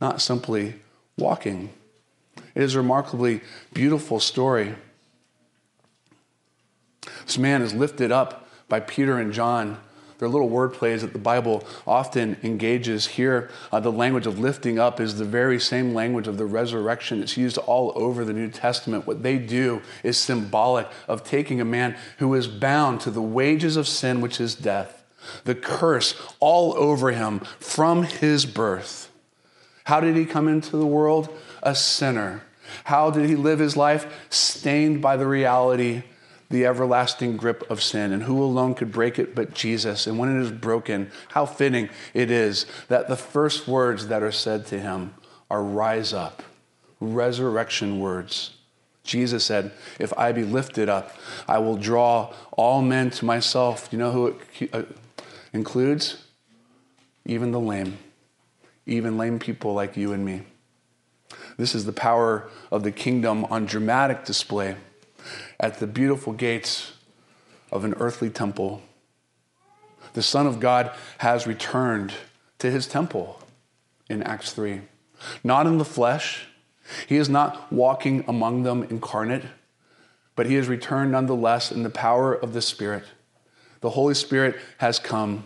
not 0.00 0.20
simply 0.20 0.74
walking. 1.18 1.70
It 2.54 2.62
is 2.62 2.74
a 2.74 2.78
remarkably 2.78 3.40
beautiful 3.74 4.20
story. 4.20 4.74
This 7.26 7.38
man 7.38 7.62
is 7.62 7.74
lifted 7.74 8.12
up 8.12 8.48
by 8.68 8.80
Peter 8.80 9.18
and 9.18 9.32
John. 9.32 9.78
They're 10.18 10.28
little 10.28 10.48
word 10.48 10.72
plays 10.72 11.02
that 11.02 11.12
the 11.12 11.18
Bible 11.18 11.64
often 11.84 12.36
engages. 12.44 13.08
Here, 13.08 13.50
uh, 13.72 13.80
the 13.80 13.90
language 13.90 14.26
of 14.26 14.38
lifting 14.38 14.78
up 14.78 15.00
is 15.00 15.18
the 15.18 15.24
very 15.24 15.58
same 15.58 15.94
language 15.94 16.28
of 16.28 16.38
the 16.38 16.46
resurrection. 16.46 17.22
It's 17.22 17.36
used 17.36 17.58
all 17.58 17.92
over 17.96 18.24
the 18.24 18.32
New 18.32 18.48
Testament. 18.48 19.04
What 19.04 19.24
they 19.24 19.36
do 19.38 19.82
is 20.04 20.16
symbolic 20.16 20.86
of 21.08 21.24
taking 21.24 21.60
a 21.60 21.64
man 21.64 21.96
who 22.18 22.34
is 22.34 22.46
bound 22.46 23.00
to 23.00 23.10
the 23.10 23.20
wages 23.20 23.76
of 23.76 23.88
sin, 23.88 24.20
which 24.20 24.40
is 24.40 24.54
death, 24.54 25.01
the 25.44 25.54
curse 25.54 26.14
all 26.40 26.74
over 26.76 27.12
him 27.12 27.40
from 27.58 28.04
his 28.04 28.46
birth. 28.46 29.10
How 29.84 30.00
did 30.00 30.16
he 30.16 30.24
come 30.24 30.48
into 30.48 30.76
the 30.76 30.86
world? 30.86 31.28
A 31.62 31.74
sinner. 31.74 32.42
How 32.84 33.10
did 33.10 33.28
he 33.28 33.36
live 33.36 33.58
his 33.58 33.76
life? 33.76 34.26
Stained 34.30 35.02
by 35.02 35.16
the 35.16 35.26
reality 35.26 36.02
the 36.52 36.66
everlasting 36.66 37.36
grip 37.36 37.68
of 37.70 37.82
sin, 37.82 38.12
and 38.12 38.22
who 38.24 38.40
alone 38.40 38.74
could 38.74 38.92
break 38.92 39.18
it 39.18 39.34
but 39.34 39.54
Jesus? 39.54 40.06
And 40.06 40.18
when 40.18 40.36
it 40.36 40.40
is 40.40 40.52
broken, 40.52 41.10
how 41.28 41.46
fitting 41.46 41.88
it 42.12 42.30
is 42.30 42.66
that 42.88 43.08
the 43.08 43.16
first 43.16 43.66
words 43.66 44.08
that 44.08 44.22
are 44.22 44.30
said 44.30 44.66
to 44.66 44.78
him 44.78 45.14
are 45.50 45.64
rise 45.64 46.12
up, 46.12 46.42
resurrection 47.00 47.98
words. 47.98 48.52
Jesus 49.02 49.44
said, 49.44 49.72
If 49.98 50.16
I 50.16 50.30
be 50.32 50.44
lifted 50.44 50.88
up, 50.88 51.16
I 51.48 51.58
will 51.58 51.76
draw 51.76 52.32
all 52.52 52.82
men 52.82 53.10
to 53.10 53.24
myself. 53.24 53.88
You 53.90 53.98
know 53.98 54.12
who 54.12 54.26
it 54.60 54.74
uh, 54.74 54.82
includes? 55.52 56.24
Even 57.24 57.52
the 57.52 57.60
lame, 57.60 57.98
even 58.86 59.16
lame 59.16 59.38
people 59.38 59.74
like 59.74 59.96
you 59.96 60.12
and 60.12 60.24
me. 60.24 60.42
This 61.56 61.74
is 61.74 61.84
the 61.84 61.92
power 61.92 62.48
of 62.70 62.82
the 62.82 62.92
kingdom 62.92 63.44
on 63.46 63.64
dramatic 63.64 64.24
display 64.24 64.76
at 65.60 65.78
the 65.78 65.86
beautiful 65.86 66.32
gates 66.32 66.92
of 67.70 67.84
an 67.84 67.94
earthly 67.98 68.28
temple. 68.28 68.82
The 70.14 70.22
Son 70.22 70.46
of 70.46 70.60
God 70.60 70.90
has 71.18 71.46
returned 71.46 72.12
to 72.58 72.70
his 72.70 72.86
temple 72.86 73.40
in 74.10 74.22
Acts 74.22 74.52
3. 74.52 74.82
Not 75.44 75.66
in 75.66 75.78
the 75.78 75.84
flesh, 75.84 76.46
he 77.06 77.16
is 77.16 77.28
not 77.28 77.72
walking 77.72 78.24
among 78.26 78.64
them 78.64 78.82
incarnate, 78.84 79.44
but 80.34 80.46
he 80.46 80.54
has 80.56 80.68
returned 80.68 81.12
nonetheless 81.12 81.70
in 81.70 81.82
the 81.82 81.90
power 81.90 82.34
of 82.34 82.52
the 82.52 82.62
Spirit. 82.62 83.04
The 83.82 83.90
Holy 83.90 84.14
Spirit 84.14 84.58
has 84.78 84.98
come. 84.98 85.44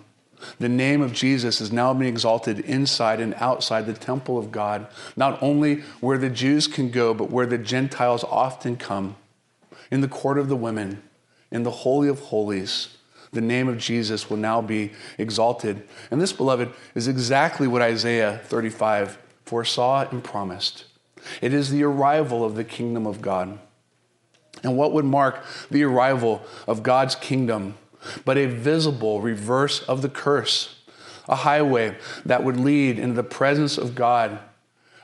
The 0.58 0.68
name 0.68 1.00
of 1.00 1.12
Jesus 1.12 1.60
is 1.60 1.72
now 1.72 1.92
being 1.92 2.12
exalted 2.12 2.60
inside 2.60 3.20
and 3.20 3.34
outside 3.34 3.86
the 3.86 3.92
temple 3.92 4.38
of 4.38 4.52
God, 4.52 4.86
not 5.16 5.42
only 5.42 5.80
where 6.00 6.18
the 6.18 6.30
Jews 6.30 6.68
can 6.68 6.90
go, 6.90 7.12
but 7.12 7.30
where 7.30 7.46
the 7.46 7.58
Gentiles 7.58 8.22
often 8.24 8.76
come 8.76 9.16
in 9.90 10.00
the 10.00 10.08
court 10.08 10.38
of 10.38 10.48
the 10.48 10.56
women, 10.56 11.02
in 11.50 11.62
the 11.62 11.70
Holy 11.70 12.08
of 12.08 12.20
Holies, 12.20 12.96
the 13.32 13.40
name 13.40 13.68
of 13.68 13.78
Jesus 13.78 14.30
will 14.30 14.36
now 14.36 14.60
be 14.60 14.92
exalted. 15.18 15.86
And 16.10 16.20
this, 16.20 16.32
beloved, 16.32 16.70
is 16.94 17.08
exactly 17.08 17.66
what 17.66 17.82
Isaiah 17.82 18.40
35 18.44 19.18
foresaw 19.44 20.08
and 20.08 20.22
promised. 20.22 20.84
It 21.40 21.52
is 21.52 21.70
the 21.70 21.82
arrival 21.82 22.44
of 22.44 22.54
the 22.54 22.64
kingdom 22.64 23.06
of 23.06 23.20
God. 23.20 23.58
And 24.62 24.76
what 24.76 24.92
would 24.92 25.04
mark 25.04 25.44
the 25.70 25.82
arrival 25.82 26.42
of 26.66 26.82
God's 26.82 27.14
kingdom 27.14 27.74
but 28.24 28.36
a 28.36 28.46
visible 28.46 29.20
reverse 29.20 29.82
of 29.82 30.02
the 30.02 30.08
curse? 30.08 30.74
A 31.28 31.36
highway 31.36 31.96
that 32.24 32.44
would 32.44 32.56
lead 32.56 32.98
into 32.98 33.14
the 33.14 33.24
presence 33.24 33.78
of 33.78 33.94
God 33.94 34.38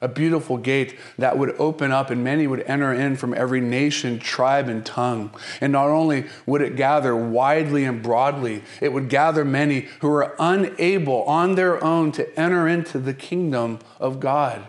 a 0.03 0.09
beautiful 0.09 0.59
gate 0.59 0.99
that 1.17 1.38
would 1.38 1.55
open 1.59 1.93
up 1.93 2.11
and 2.11 2.23
many 2.23 2.47
would 2.47 2.62
enter 2.62 2.93
in 2.93 3.17
from 3.17 3.33
every 3.33 3.61
nation, 3.61 4.19
tribe, 4.19 4.69
and 4.69 4.85
tongue. 4.85 5.33
And 5.61 5.73
not 5.73 5.88
only 5.88 6.27
would 6.45 6.61
it 6.61 6.77
gather 6.77 7.17
widely 7.17 7.85
and 7.85 8.03
broadly, 8.03 8.62
it 8.81 8.93
would 8.93 9.09
gather 9.09 9.45
many 9.45 9.87
who 10.01 10.11
are 10.11 10.35
unable 10.41 11.23
on 11.23 11.55
their 11.55 11.83
own 11.83 12.11
to 12.12 12.38
enter 12.38 12.67
into 12.67 12.99
the 12.99 13.15
kingdom 13.15 13.79
of 14.01 14.19
God. 14.19 14.67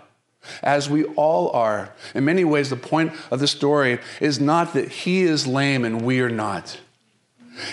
As 0.62 0.90
we 0.90 1.06
all 1.06 1.50
are. 1.52 1.94
In 2.14 2.26
many 2.26 2.44
ways, 2.44 2.70
the 2.70 2.76
point 2.76 3.14
of 3.32 3.40
the 3.40 3.48
story 3.48 4.00
is 4.22 4.40
not 4.40 4.74
that 4.74 4.90
he 4.90 5.24
is 5.24 5.48
lame 5.48 5.84
and 5.84 6.02
we 6.02 6.20
are 6.20 6.30
not. 6.30 6.80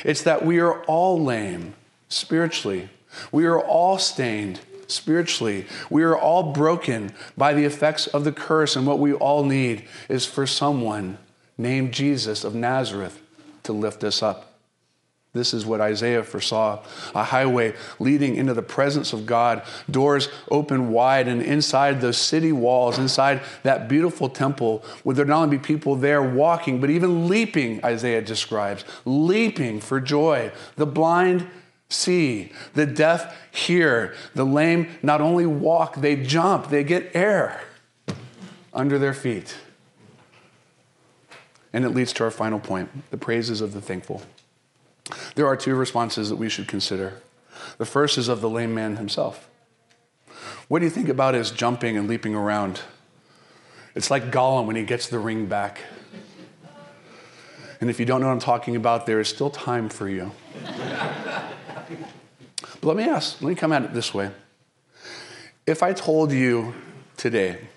It's 0.04 0.22
that 0.22 0.44
we 0.44 0.58
are 0.60 0.82
all 0.84 1.22
lame 1.22 1.74
spiritually. 2.08 2.90
We 3.32 3.46
are 3.46 3.58
all 3.58 3.98
stained 3.98 4.60
spiritually. 4.86 5.66
We 5.88 6.02
are 6.02 6.16
all 6.16 6.52
broken 6.52 7.12
by 7.36 7.54
the 7.54 7.64
effects 7.64 8.06
of 8.08 8.24
the 8.24 8.32
curse, 8.32 8.76
and 8.76 8.86
what 8.86 8.98
we 8.98 9.12
all 9.12 9.44
need 9.44 9.86
is 10.08 10.26
for 10.26 10.46
someone 10.46 11.18
named 11.56 11.92
Jesus 11.92 12.44
of 12.44 12.54
Nazareth 12.54 13.20
to 13.64 13.72
lift 13.72 14.04
us 14.04 14.22
up. 14.22 14.49
This 15.32 15.54
is 15.54 15.64
what 15.64 15.80
Isaiah 15.80 16.24
foresaw 16.24 16.82
a 17.14 17.22
highway 17.22 17.74
leading 18.00 18.34
into 18.34 18.52
the 18.52 18.62
presence 18.62 19.12
of 19.12 19.26
God, 19.26 19.62
doors 19.88 20.28
open 20.50 20.90
wide, 20.90 21.28
and 21.28 21.40
inside 21.40 22.00
those 22.00 22.18
city 22.18 22.50
walls, 22.50 22.98
inside 22.98 23.40
that 23.62 23.88
beautiful 23.88 24.28
temple, 24.28 24.84
would 25.04 25.14
there 25.14 25.24
not 25.24 25.44
only 25.44 25.56
be 25.56 25.62
people 25.62 25.94
there 25.94 26.22
walking, 26.22 26.80
but 26.80 26.90
even 26.90 27.28
leaping, 27.28 27.84
Isaiah 27.84 28.22
describes, 28.22 28.84
leaping 29.04 29.80
for 29.80 30.00
joy. 30.00 30.50
The 30.74 30.86
blind 30.86 31.46
see, 31.88 32.50
the 32.74 32.86
deaf 32.86 33.36
hear, 33.52 34.14
the 34.34 34.44
lame 34.44 34.88
not 35.02 35.20
only 35.20 35.46
walk, 35.46 35.96
they 35.96 36.16
jump, 36.16 36.70
they 36.70 36.82
get 36.82 37.14
air 37.14 37.60
under 38.72 38.98
their 38.98 39.14
feet. 39.14 39.56
And 41.72 41.84
it 41.84 41.90
leads 41.90 42.12
to 42.14 42.24
our 42.24 42.32
final 42.32 42.58
point 42.58 43.10
the 43.10 43.16
praises 43.16 43.60
of 43.60 43.74
the 43.74 43.80
thankful. 43.80 44.22
There 45.34 45.46
are 45.46 45.56
two 45.56 45.74
responses 45.74 46.28
that 46.28 46.36
we 46.36 46.48
should 46.48 46.68
consider. 46.68 47.20
The 47.78 47.86
first 47.86 48.18
is 48.18 48.28
of 48.28 48.40
the 48.40 48.50
lame 48.50 48.74
man 48.74 48.96
himself. 48.96 49.48
What 50.68 50.78
do 50.78 50.84
you 50.84 50.90
think 50.90 51.08
about 51.08 51.34
his 51.34 51.50
jumping 51.50 51.96
and 51.96 52.08
leaping 52.08 52.34
around? 52.34 52.80
It's 53.94 54.10
like 54.10 54.30
Gollum 54.30 54.66
when 54.66 54.76
he 54.76 54.84
gets 54.84 55.08
the 55.08 55.18
ring 55.18 55.46
back. 55.46 55.80
And 57.80 57.90
if 57.90 57.98
you 57.98 58.06
don't 58.06 58.20
know 58.20 58.26
what 58.26 58.34
I'm 58.34 58.40
talking 58.40 58.76
about, 58.76 59.06
there 59.06 59.20
is 59.20 59.28
still 59.28 59.50
time 59.50 59.88
for 59.88 60.08
you. 60.08 60.32
But 62.80 62.84
let 62.84 62.96
me 62.96 63.04
ask, 63.04 63.40
let 63.42 63.48
me 63.48 63.54
come 63.54 63.72
at 63.72 63.82
it 63.82 63.92
this 63.92 64.14
way. 64.14 64.30
If 65.66 65.82
I 65.82 65.92
told 65.92 66.32
you 66.32 66.74
today 67.16 67.68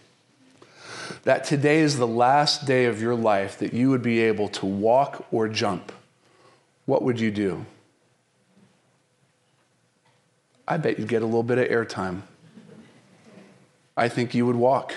that 1.24 1.44
today 1.44 1.80
is 1.80 1.98
the 1.98 2.08
last 2.08 2.66
day 2.66 2.86
of 2.86 3.02
your 3.02 3.16
life 3.16 3.58
that 3.60 3.74
you 3.74 3.90
would 3.90 4.02
be 4.02 4.22
able 4.22 4.48
to 4.50 4.66
walk 4.66 5.26
or 5.32 5.48
jump, 5.48 5.92
what 6.86 7.04
would 7.04 7.20
you 7.20 7.32
do? 7.32 7.66
I 10.68 10.78
bet 10.78 10.98
you'd 10.98 11.08
get 11.08 11.22
a 11.22 11.26
little 11.26 11.44
bit 11.44 11.58
of 11.58 11.68
airtime. 11.68 12.22
I 13.96 14.10
think 14.10 14.34
you 14.34 14.46
would 14.46 14.56
walk. 14.56 14.94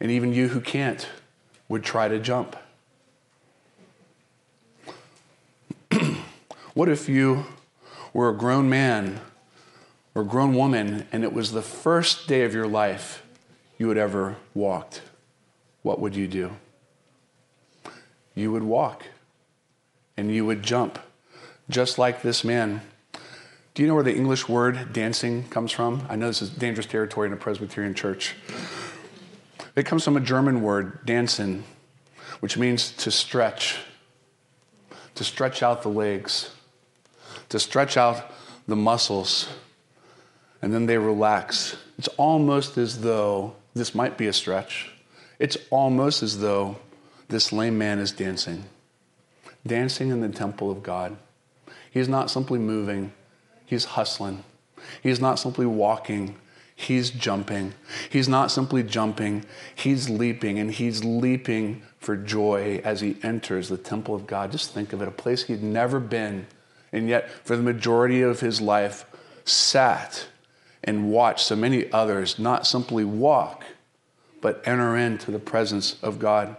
And 0.00 0.10
even 0.10 0.32
you 0.32 0.48
who 0.48 0.60
can't 0.60 1.08
would 1.68 1.84
try 1.84 2.08
to 2.08 2.18
jump. 2.18 2.56
what 6.74 6.88
if 6.88 7.08
you 7.08 7.46
were 8.12 8.28
a 8.28 8.36
grown 8.36 8.68
man 8.68 9.20
or 10.14 10.22
a 10.22 10.24
grown 10.24 10.54
woman 10.54 11.06
and 11.12 11.24
it 11.24 11.32
was 11.32 11.52
the 11.52 11.62
first 11.62 12.26
day 12.26 12.42
of 12.44 12.52
your 12.54 12.66
life 12.66 13.22
you 13.78 13.88
had 13.88 13.98
ever 13.98 14.36
walked, 14.54 15.02
what 15.82 16.00
would 16.00 16.14
you 16.14 16.28
do? 16.28 16.52
You 18.34 18.50
would 18.52 18.62
walk 18.62 19.06
and 20.22 20.32
you 20.32 20.46
would 20.46 20.62
jump, 20.62 20.98
just 21.68 21.98
like 21.98 22.22
this 22.22 22.44
man. 22.44 22.80
Do 23.74 23.82
you 23.82 23.88
know 23.88 23.94
where 23.94 24.04
the 24.04 24.14
English 24.14 24.48
word 24.48 24.92
dancing 24.92 25.48
comes 25.48 25.72
from? 25.72 26.06
I 26.08 26.16
know 26.16 26.28
this 26.28 26.40
is 26.40 26.50
dangerous 26.50 26.86
territory 26.86 27.26
in 27.26 27.32
a 27.32 27.36
Presbyterian 27.36 27.94
church. 27.94 28.36
It 29.74 29.84
comes 29.84 30.04
from 30.04 30.16
a 30.16 30.20
German 30.20 30.62
word, 30.62 31.04
dansen, 31.04 31.62
which 32.40 32.56
means 32.56 32.92
to 32.92 33.10
stretch, 33.10 33.80
to 35.16 35.24
stretch 35.24 35.62
out 35.62 35.82
the 35.82 35.88
legs 35.88 36.50
to 37.52 37.60
stretch 37.60 37.98
out 37.98 38.32
the 38.66 38.74
muscles, 38.74 39.46
and 40.62 40.72
then 40.72 40.86
they 40.86 40.96
relax. 40.96 41.76
It's 41.98 42.08
almost 42.16 42.78
as 42.78 43.02
though 43.02 43.56
this 43.74 43.94
might 43.94 44.16
be 44.16 44.26
a 44.26 44.32
stretch. 44.32 44.90
It's 45.38 45.58
almost 45.68 46.22
as 46.22 46.40
though 46.40 46.78
this 47.28 47.52
lame 47.52 47.76
man 47.76 47.98
is 47.98 48.10
dancing, 48.10 48.64
dancing 49.66 50.10
in 50.10 50.20
the 50.20 50.28
temple 50.28 50.70
of 50.70 50.82
God. 50.82 51.16
He's 51.90 52.08
not 52.08 52.30
simply 52.30 52.58
moving, 52.58 53.12
he's 53.64 53.84
hustling. 53.84 54.44
He's 55.02 55.20
not 55.20 55.38
simply 55.38 55.66
walking, 55.66 56.36
he's 56.74 57.10
jumping. 57.10 57.74
He's 58.10 58.28
not 58.28 58.50
simply 58.50 58.82
jumping, 58.82 59.44
he's 59.74 60.10
leaping, 60.10 60.58
and 60.58 60.72
he's 60.72 61.04
leaping 61.04 61.82
for 61.98 62.16
joy 62.16 62.80
as 62.84 63.00
he 63.00 63.16
enters 63.22 63.68
the 63.68 63.76
temple 63.76 64.14
of 64.14 64.26
God. 64.26 64.50
Just 64.50 64.74
think 64.74 64.92
of 64.92 65.00
it 65.00 65.08
a 65.08 65.12
place 65.12 65.44
he'd 65.44 65.62
never 65.62 66.00
been 66.00 66.46
and 66.92 67.08
yet 67.08 67.30
for 67.30 67.56
the 67.56 67.62
majority 67.62 68.22
of 68.22 68.40
his 68.40 68.60
life 68.60 69.06
sat 69.44 70.26
and 70.84 71.10
watched 71.10 71.46
so 71.46 71.56
many 71.56 71.90
others 71.90 72.38
not 72.38 72.66
simply 72.66 73.04
walk, 73.04 73.64
but 74.40 74.62
enter 74.66 74.96
into 74.96 75.30
the 75.30 75.38
presence 75.38 75.96
of 76.02 76.18
God. 76.18 76.56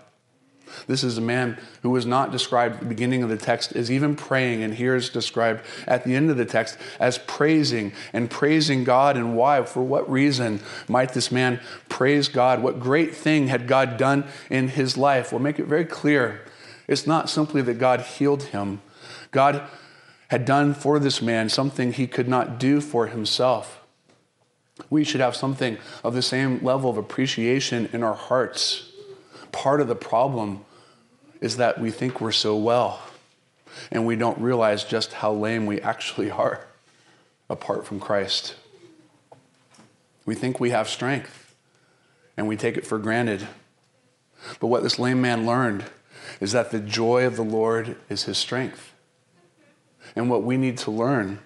This 0.88 1.04
is 1.04 1.18
a 1.18 1.22
man 1.22 1.58
who 1.82 1.90
was 1.90 2.06
not 2.06 2.32
described 2.32 2.76
at 2.76 2.80
the 2.82 2.86
beginning 2.86 3.24
of 3.24 3.30
the 3.30 3.38
text 3.38 3.74
as 3.74 3.92
even 3.92 4.16
praying, 4.16 4.64
and 4.64 4.74
here 4.74 4.96
is 4.96 5.10
described 5.10 5.62
at 5.88 6.04
the 6.04 6.16
end 6.16 6.30
of 6.30 6.38
the 6.38 6.46
text 6.46 6.78
as 7.00 7.18
praising 7.18 7.94
and 8.12 8.30
praising 8.30 8.84
God. 8.84 9.18
And 9.18 9.36
why? 9.36 9.64
For 9.64 9.84
what 9.84 10.10
reason 10.10 10.60
might 10.88 11.14
this 11.14 11.32
man 11.32 11.60
praise 11.90 12.28
God? 12.28 12.62
What 12.62 12.80
great 12.80 13.16
thing 13.16 13.48
had 13.48 13.68
God 13.68 13.98
done 13.98 14.26
in 14.50 14.70
his 14.70 14.98
life? 14.98 15.32
We'll 15.32 15.42
make 15.42 15.60
it 15.60 15.66
very 15.66 15.86
clear. 15.86 16.42
It's 16.88 17.08
not 17.08 17.30
simply 17.30 17.62
that 17.64 17.80
God 17.80 18.02
healed 18.02 18.44
him, 18.44 18.82
God 19.32 19.64
had 20.30 20.46
done 20.46 20.74
for 20.74 20.98
this 20.98 21.22
man 21.22 21.48
something 21.48 21.94
he 21.94 22.08
could 22.08 22.28
not 22.28 22.60
do 22.60 22.82
for 22.82 23.08
himself. 23.08 23.82
We 24.90 25.04
should 25.04 25.22
have 25.22 25.36
something 25.36 25.78
of 26.04 26.16
the 26.16 26.24
same 26.24 26.64
level 26.64 26.90
of 26.90 26.98
appreciation 26.98 27.88
in 27.94 28.02
our 28.02 28.16
hearts 28.16 28.93
part 29.54 29.80
of 29.80 29.88
the 29.88 29.96
problem 29.96 30.66
is 31.40 31.56
that 31.58 31.80
we 31.80 31.92
think 31.92 32.20
we're 32.20 32.34
so 32.34 32.58
well 32.58 33.02
and 33.92 34.06
we 34.06 34.18
don't 34.18 34.40
realize 34.40 34.84
just 34.84 35.14
how 35.14 35.32
lame 35.32 35.66
we 35.66 35.80
actually 35.80 36.30
are 36.44 36.66
apart 37.50 37.86
from 37.86 38.02
Christ. 38.02 38.56
We 40.26 40.36
think 40.36 40.60
we 40.60 40.72
have 40.72 40.90
strength 40.90 41.56
and 42.36 42.48
we 42.48 42.58
take 42.58 42.76
it 42.76 42.86
for 42.86 42.98
granted. 42.98 43.48
But 44.60 44.68
what 44.68 44.84
this 44.84 45.00
lame 45.00 45.22
man 45.22 45.46
learned 45.46 45.86
is 46.42 46.52
that 46.52 46.72
the 46.72 46.80
joy 46.80 47.26
of 47.26 47.36
the 47.36 47.44
Lord 47.44 47.96
is 48.10 48.24
his 48.24 48.38
strength. 48.38 48.94
And 50.16 50.30
what 50.30 50.44
we 50.44 50.58
need 50.58 50.78
to 50.80 50.92
learn 50.92 51.40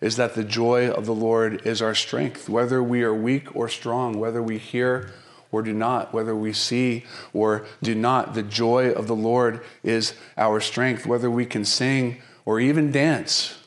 is 0.00 0.16
that 0.16 0.34
the 0.34 0.44
joy 0.44 0.90
of 0.90 1.06
the 1.06 1.14
Lord 1.14 1.66
is 1.66 1.80
our 1.80 1.94
strength, 1.94 2.48
whether 2.48 2.82
we 2.82 3.02
are 3.02 3.14
weak 3.14 3.54
or 3.56 3.68
strong, 3.68 4.18
whether 4.18 4.42
we 4.42 4.58
hear 4.58 5.12
or 5.56 5.62
do 5.62 5.72
not, 5.72 6.12
whether 6.12 6.36
we 6.36 6.52
see 6.52 7.02
or 7.32 7.66
do 7.82 7.94
not. 7.94 8.34
The 8.34 8.42
joy 8.42 8.90
of 8.90 9.06
the 9.06 9.16
Lord 9.16 9.62
is 9.82 10.12
our 10.36 10.60
strength, 10.60 11.06
whether 11.06 11.30
we 11.30 11.46
can 11.46 11.64
sing 11.64 12.20
or 12.44 12.60
even 12.60 12.92
dance 12.92 13.58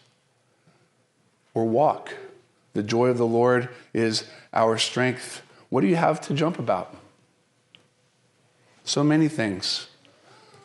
or 1.55 1.65
walk. 1.65 2.13
The 2.73 2.83
joy 2.83 3.07
of 3.07 3.17
the 3.17 3.25
Lord 3.25 3.69
is 3.91 4.29
our 4.53 4.77
strength. 4.77 5.41
What 5.69 5.81
do 5.81 5.87
you 5.87 5.95
have 5.95 6.21
to 6.21 6.35
jump 6.35 6.59
about? 6.59 6.95
So 8.83 9.03
many 9.03 9.27
things. 9.27 9.87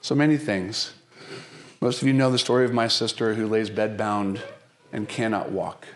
So 0.03 0.15
many 0.15 0.37
things. 0.37 0.93
Most 1.81 2.03
of 2.03 2.07
you 2.07 2.13
know 2.13 2.31
the 2.31 2.39
story 2.39 2.67
of 2.67 2.75
my 2.75 2.89
sister 2.89 3.35
who 3.35 3.47
lays 3.47 3.71
bedbound 3.71 4.43
and 4.93 5.09
cannot 5.09 5.51
walk. 5.51 5.87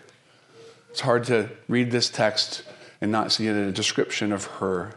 It's 0.89 1.01
hard 1.01 1.23
to 1.25 1.51
read 1.67 1.91
this 1.91 2.09
text 2.09 2.63
and 2.99 3.11
not 3.11 3.31
see 3.31 3.47
a 3.47 3.71
description 3.71 4.31
of 4.31 4.45
her. 4.45 4.95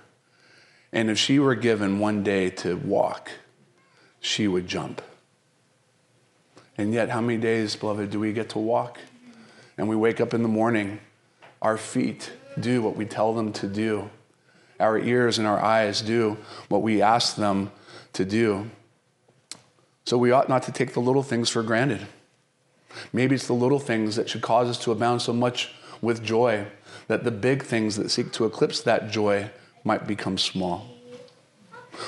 And 0.93 1.11
if 1.11 1.19
she 1.19 1.39
were 1.39 1.55
given 1.55 1.99
one 1.99 2.23
day 2.23 2.51
to 2.51 2.77
walk, 2.77 3.31
she 4.21 4.47
would 4.47 4.67
jump. 4.67 5.01
And 6.77 6.93
yet, 6.93 7.11
how 7.11 7.21
many 7.21 7.39
days, 7.39 7.77
beloved, 7.77 8.11
do 8.11 8.21
we 8.21 8.33
get 8.33 8.51
to 8.51 8.59
walk? 8.59 8.99
And 9.77 9.89
we 9.89 9.97
wake 9.97 10.21
up 10.21 10.35
in 10.35 10.43
the 10.43 10.49
morning, 10.49 11.01
our 11.61 11.79
feet 11.79 12.33
do 12.61 12.83
what 12.83 12.97
we 12.97 13.07
tell 13.07 13.33
them 13.33 13.53
to 13.55 13.67
do, 13.67 14.11
our 14.79 14.99
ears 14.99 15.39
and 15.39 15.47
our 15.47 15.61
eyes 15.61 16.03
do 16.03 16.37
what 16.69 16.83
we 16.83 17.01
ask 17.01 17.37
them 17.37 17.73
to 18.13 18.25
do. 18.25 18.71
So 20.05 20.19
we 20.19 20.31
ought 20.31 20.49
not 20.49 20.63
to 20.65 20.73
take 20.73 20.93
the 20.93 21.01
little 21.01 21.23
things 21.23 21.49
for 21.49 21.63
granted. 21.63 22.07
Maybe 23.13 23.35
it's 23.35 23.47
the 23.47 23.55
little 23.55 23.79
things 23.79 24.17
that 24.17 24.29
should 24.29 24.43
cause 24.43 24.69
us 24.69 24.79
to 24.85 24.93
abound 24.93 25.23
so 25.23 25.33
much 25.33 25.73
with 26.03 26.23
joy 26.23 26.67
that 27.07 27.25
the 27.25 27.31
big 27.31 27.63
things 27.63 27.97
that 27.97 28.11
seek 28.11 28.33
to 28.33 28.45
eclipse 28.45 28.81
that 28.83 29.11
joy 29.11 29.51
might 29.85 30.07
become 30.07 30.39
small. 30.39 30.89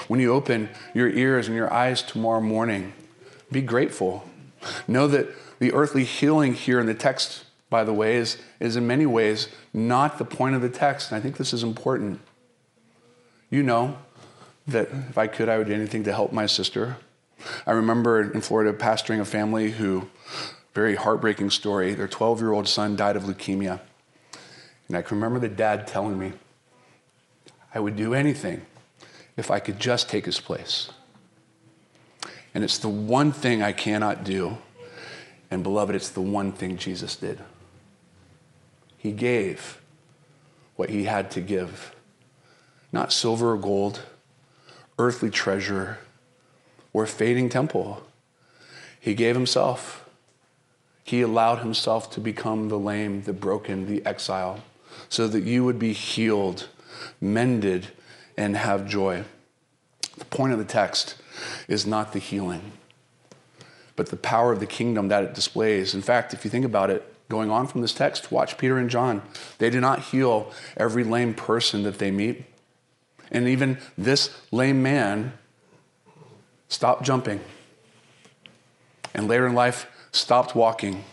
When 0.08 0.20
you 0.20 0.32
open 0.32 0.70
your 0.94 1.08
ears 1.08 1.46
and 1.46 1.56
your 1.56 1.72
eyes 1.72 2.02
tomorrow 2.02 2.40
morning, 2.40 2.92
be 3.52 3.60
grateful. 3.60 4.24
Know 4.88 5.06
that 5.08 5.28
the 5.58 5.72
earthly 5.72 6.04
healing 6.04 6.54
here 6.54 6.80
in 6.80 6.86
the 6.86 6.94
text, 6.94 7.44
by 7.70 7.84
the 7.84 7.92
way, 7.92 8.16
is, 8.16 8.38
is 8.60 8.76
in 8.76 8.86
many 8.86 9.06
ways 9.06 9.48
not 9.72 10.18
the 10.18 10.24
point 10.24 10.54
of 10.54 10.62
the 10.62 10.68
text. 10.68 11.10
And 11.10 11.18
I 11.18 11.20
think 11.20 11.36
this 11.36 11.52
is 11.52 11.62
important. 11.62 12.20
You 13.50 13.62
know 13.62 13.98
that 14.66 14.88
if 15.10 15.18
I 15.18 15.26
could, 15.26 15.48
I 15.48 15.58
would 15.58 15.66
do 15.66 15.74
anything 15.74 16.04
to 16.04 16.12
help 16.12 16.32
my 16.32 16.46
sister. 16.46 16.96
I 17.66 17.72
remember 17.72 18.32
in 18.32 18.40
Florida 18.40 18.76
pastoring 18.76 19.20
a 19.20 19.24
family 19.24 19.72
who, 19.72 20.08
very 20.74 20.96
heartbreaking 20.96 21.50
story, 21.50 21.94
their 21.94 22.08
12 22.08 22.40
year 22.40 22.52
old 22.52 22.66
son 22.66 22.96
died 22.96 23.16
of 23.16 23.24
leukemia. 23.24 23.80
And 24.88 24.96
I 24.96 25.02
can 25.02 25.16
remember 25.16 25.38
the 25.38 25.48
dad 25.48 25.86
telling 25.86 26.18
me, 26.18 26.32
I 27.74 27.80
would 27.80 27.96
do 27.96 28.14
anything 28.14 28.62
if 29.36 29.50
I 29.50 29.58
could 29.58 29.80
just 29.80 30.08
take 30.08 30.26
his 30.26 30.40
place. 30.40 30.90
And 32.54 32.62
it's 32.62 32.78
the 32.78 32.88
one 32.88 33.32
thing 33.32 33.62
I 33.62 33.72
cannot 33.72 34.22
do. 34.22 34.58
And 35.50 35.62
beloved, 35.62 35.94
it's 35.94 36.08
the 36.08 36.20
one 36.20 36.52
thing 36.52 36.78
Jesus 36.78 37.16
did. 37.16 37.40
He 38.96 39.10
gave 39.10 39.80
what 40.76 40.90
he 40.90 41.04
had 41.04 41.30
to 41.32 41.40
give 41.40 41.94
not 42.92 43.12
silver 43.12 43.52
or 43.52 43.56
gold, 43.56 44.02
earthly 45.00 45.28
treasure, 45.28 45.98
or 46.92 47.06
fading 47.06 47.48
temple. 47.48 48.04
He 49.00 49.14
gave 49.14 49.34
himself. 49.34 50.08
He 51.02 51.20
allowed 51.20 51.58
himself 51.58 52.08
to 52.12 52.20
become 52.20 52.68
the 52.68 52.78
lame, 52.78 53.22
the 53.22 53.32
broken, 53.32 53.86
the 53.86 54.06
exile, 54.06 54.62
so 55.08 55.26
that 55.26 55.42
you 55.42 55.64
would 55.64 55.78
be 55.78 55.92
healed 55.92 56.68
mended, 57.20 57.88
and 58.36 58.56
have 58.56 58.86
joy. 58.86 59.24
The 60.18 60.24
point 60.26 60.52
of 60.52 60.58
the 60.58 60.64
text 60.64 61.16
is 61.68 61.86
not 61.86 62.12
the 62.12 62.18
healing, 62.18 62.72
but 63.96 64.08
the 64.08 64.16
power 64.16 64.52
of 64.52 64.60
the 64.60 64.66
kingdom 64.66 65.08
that 65.08 65.24
it 65.24 65.34
displays. 65.34 65.94
In 65.94 66.02
fact, 66.02 66.34
if 66.34 66.44
you 66.44 66.50
think 66.50 66.64
about 66.64 66.90
it, 66.90 67.10
going 67.28 67.50
on 67.50 67.66
from 67.66 67.80
this 67.80 67.94
text, 67.94 68.30
watch 68.30 68.58
Peter 68.58 68.78
and 68.78 68.90
John. 68.90 69.22
They 69.58 69.70
do 69.70 69.80
not 69.80 70.00
heal 70.00 70.52
every 70.76 71.04
lame 71.04 71.34
person 71.34 71.82
that 71.84 71.98
they 71.98 72.10
meet. 72.10 72.44
And 73.30 73.48
even 73.48 73.78
this 73.96 74.36
lame 74.52 74.82
man 74.82 75.32
stopped 76.68 77.02
jumping. 77.02 77.40
And 79.14 79.26
later 79.26 79.46
in 79.46 79.54
life, 79.54 79.86
stopped 80.12 80.54
walking. 80.54 81.04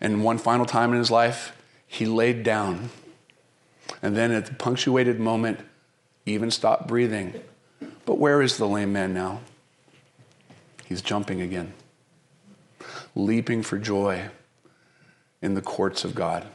And 0.00 0.22
one 0.22 0.38
final 0.38 0.66
time 0.66 0.92
in 0.92 0.98
his 0.98 1.10
life, 1.10 1.56
he 1.86 2.06
laid 2.06 2.42
down 2.42 2.90
and 4.02 4.16
then 4.16 4.30
at 4.30 4.46
the 4.46 4.54
punctuated 4.54 5.20
moment, 5.20 5.60
even 6.26 6.50
stop 6.50 6.86
breathing. 6.88 7.34
But 8.04 8.18
where 8.18 8.42
is 8.42 8.56
the 8.56 8.68
lame 8.68 8.92
man 8.92 9.14
now? 9.14 9.40
He's 10.86 11.02
jumping 11.02 11.40
again, 11.40 11.72
leaping 13.14 13.62
for 13.62 13.78
joy 13.78 14.28
in 15.40 15.54
the 15.54 15.62
courts 15.62 16.04
of 16.04 16.14
God, 16.14 16.46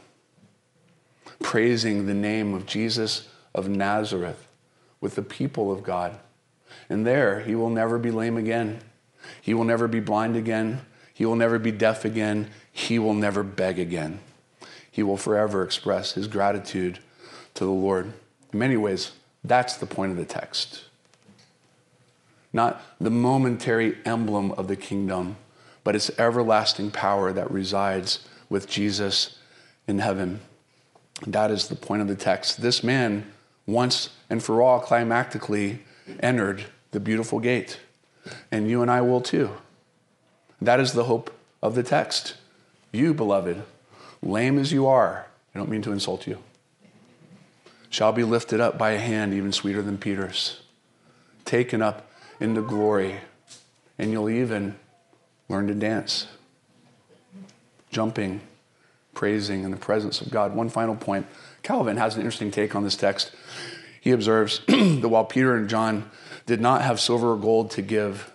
praising 1.40 2.06
the 2.06 2.14
name 2.14 2.54
of 2.54 2.66
Jesus 2.66 3.28
of 3.54 3.68
Nazareth 3.68 4.46
with 5.00 5.14
the 5.14 5.22
people 5.22 5.72
of 5.72 5.82
God. 5.82 6.18
And 6.88 7.06
there, 7.06 7.40
he 7.40 7.54
will 7.54 7.70
never 7.70 7.98
be 7.98 8.10
lame 8.10 8.36
again. 8.36 8.80
He 9.40 9.54
will 9.54 9.64
never 9.64 9.88
be 9.88 10.00
blind 10.00 10.36
again. 10.36 10.82
He 11.14 11.24
will 11.24 11.36
never 11.36 11.58
be 11.58 11.72
deaf 11.72 12.04
again. 12.04 12.50
He 12.70 12.98
will 12.98 13.14
never 13.14 13.42
beg 13.42 13.78
again. 13.78 14.20
He 14.90 15.02
will 15.02 15.16
forever 15.16 15.62
express 15.62 16.12
his 16.12 16.28
gratitude 16.28 16.98
to 17.56 17.64
the 17.64 17.70
Lord. 17.70 18.12
In 18.52 18.58
many 18.58 18.76
ways, 18.76 19.12
that's 19.42 19.76
the 19.76 19.86
point 19.86 20.12
of 20.12 20.18
the 20.18 20.24
text. 20.24 20.84
Not 22.52 22.80
the 23.00 23.10
momentary 23.10 23.98
emblem 24.04 24.52
of 24.52 24.68
the 24.68 24.76
kingdom, 24.76 25.36
but 25.84 25.96
its 25.96 26.10
everlasting 26.18 26.90
power 26.90 27.32
that 27.32 27.50
resides 27.50 28.26
with 28.48 28.68
Jesus 28.68 29.38
in 29.86 29.98
heaven. 29.98 30.40
That 31.26 31.50
is 31.50 31.68
the 31.68 31.76
point 31.76 32.02
of 32.02 32.08
the 32.08 32.14
text. 32.14 32.60
This 32.60 32.82
man, 32.82 33.30
once 33.66 34.10
and 34.30 34.42
for 34.42 34.62
all, 34.62 34.80
climactically 34.80 35.80
entered 36.20 36.64
the 36.92 37.00
beautiful 37.00 37.40
gate. 37.40 37.78
And 38.50 38.68
you 38.68 38.82
and 38.82 38.90
I 38.90 39.00
will 39.00 39.20
too. 39.20 39.50
That 40.60 40.80
is 40.80 40.92
the 40.92 41.04
hope 41.04 41.32
of 41.62 41.74
the 41.74 41.82
text. 41.82 42.36
You, 42.92 43.14
beloved, 43.14 43.62
lame 44.22 44.58
as 44.58 44.72
you 44.72 44.86
are, 44.86 45.26
I 45.54 45.58
don't 45.58 45.70
mean 45.70 45.82
to 45.82 45.92
insult 45.92 46.26
you 46.26 46.38
shall 47.90 48.12
be 48.12 48.24
lifted 48.24 48.60
up 48.60 48.76
by 48.78 48.90
a 48.90 48.98
hand 48.98 49.32
even 49.32 49.52
sweeter 49.52 49.82
than 49.82 49.98
Peter's, 49.98 50.60
taken 51.44 51.82
up 51.82 52.10
into 52.40 52.62
glory, 52.62 53.16
and 53.98 54.10
you'll 54.10 54.28
even 54.28 54.76
learn 55.48 55.66
to 55.66 55.74
dance, 55.74 56.26
jumping, 57.90 58.40
praising 59.14 59.64
in 59.64 59.70
the 59.70 59.76
presence 59.76 60.20
of 60.20 60.30
God. 60.30 60.54
One 60.54 60.68
final 60.68 60.96
point 60.96 61.26
Calvin 61.62 61.96
has 61.96 62.14
an 62.14 62.20
interesting 62.20 62.52
take 62.52 62.76
on 62.76 62.84
this 62.84 62.96
text. 62.96 63.32
He 64.00 64.12
observes 64.12 64.60
that 64.68 65.08
while 65.08 65.24
Peter 65.24 65.56
and 65.56 65.68
John 65.68 66.08
did 66.46 66.60
not 66.60 66.82
have 66.82 67.00
silver 67.00 67.32
or 67.32 67.36
gold 67.36 67.72
to 67.72 67.82
give, 67.82 68.32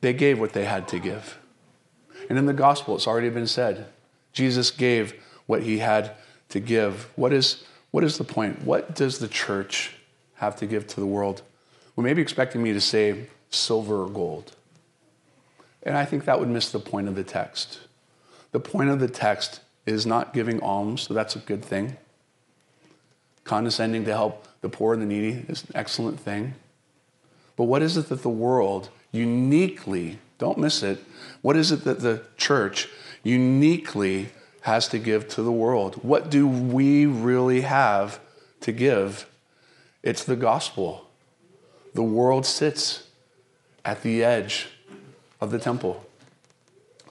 they 0.00 0.12
gave 0.12 0.38
what 0.38 0.52
they 0.52 0.64
had 0.64 0.86
to 0.88 1.00
give. 1.00 1.36
And 2.28 2.38
in 2.38 2.46
the 2.46 2.52
gospel, 2.52 2.94
it's 2.94 3.08
already 3.08 3.28
been 3.28 3.46
said 3.46 3.86
Jesus 4.32 4.70
gave 4.70 5.14
what 5.46 5.62
he 5.62 5.78
had 5.78 6.12
to 6.50 6.60
give. 6.60 7.10
What 7.16 7.32
is 7.32 7.64
what 7.94 8.02
is 8.02 8.18
the 8.18 8.24
point? 8.24 8.64
What 8.64 8.96
does 8.96 9.20
the 9.20 9.28
church 9.28 9.92
have 10.34 10.56
to 10.56 10.66
give 10.66 10.88
to 10.88 10.98
the 10.98 11.06
world? 11.06 11.42
would 11.94 12.02
maybe 12.02 12.20
expecting 12.20 12.60
me 12.60 12.72
to 12.72 12.80
say 12.80 13.28
silver 13.50 14.02
or 14.02 14.10
gold. 14.10 14.56
And 15.84 15.96
I 15.96 16.04
think 16.04 16.24
that 16.24 16.40
would 16.40 16.48
miss 16.48 16.72
the 16.72 16.80
point 16.80 17.06
of 17.06 17.14
the 17.14 17.22
text. 17.22 17.82
The 18.50 18.58
point 18.58 18.90
of 18.90 18.98
the 18.98 19.06
text 19.06 19.60
is 19.86 20.06
not 20.06 20.34
giving 20.34 20.60
alms, 20.60 21.02
so 21.02 21.14
that's 21.14 21.36
a 21.36 21.38
good 21.38 21.64
thing. 21.64 21.96
Condescending 23.44 24.04
to 24.06 24.12
help 24.12 24.48
the 24.60 24.68
poor 24.68 24.92
and 24.92 25.00
the 25.00 25.06
needy 25.06 25.44
is 25.48 25.62
an 25.62 25.70
excellent 25.76 26.18
thing. 26.18 26.54
But 27.54 27.66
what 27.66 27.80
is 27.80 27.96
it 27.96 28.08
that 28.08 28.22
the 28.22 28.28
world 28.28 28.88
uniquely, 29.12 30.18
don't 30.38 30.58
miss 30.58 30.82
it, 30.82 30.98
what 31.42 31.56
is 31.56 31.70
it 31.70 31.84
that 31.84 32.00
the 32.00 32.24
church 32.36 32.88
uniquely 33.22 34.30
has 34.64 34.88
to 34.88 34.98
give 34.98 35.28
to 35.28 35.42
the 35.42 35.52
world? 35.52 35.96
What 35.96 36.30
do 36.30 36.48
we 36.48 37.04
really 37.04 37.60
have 37.60 38.18
to 38.60 38.72
give? 38.72 39.26
It's 40.02 40.24
the 40.24 40.36
gospel. 40.36 41.10
The 41.92 42.02
world 42.02 42.46
sits 42.46 43.08
at 43.84 44.02
the 44.02 44.24
edge 44.24 44.68
of 45.38 45.50
the 45.50 45.58
temple. 45.58 46.06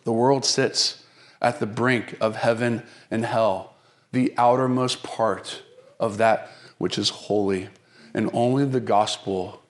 The 0.04 0.12
world 0.12 0.46
sits 0.46 1.04
at 1.44 1.60
the 1.60 1.68
brink 1.68 2.18
of 2.20 2.38
heaven 2.38 2.82
and 3.12 3.24
hell, 3.24 3.76
the 4.12 4.34
outermost 4.36 5.04
part 5.04 5.62
of 6.00 6.18
that 6.18 6.50
which 6.80 6.98
is 6.98 7.10
holy. 7.10 7.70
And 8.16 8.32
only 8.34 8.66
the 8.66 8.80
gospel 8.80 9.62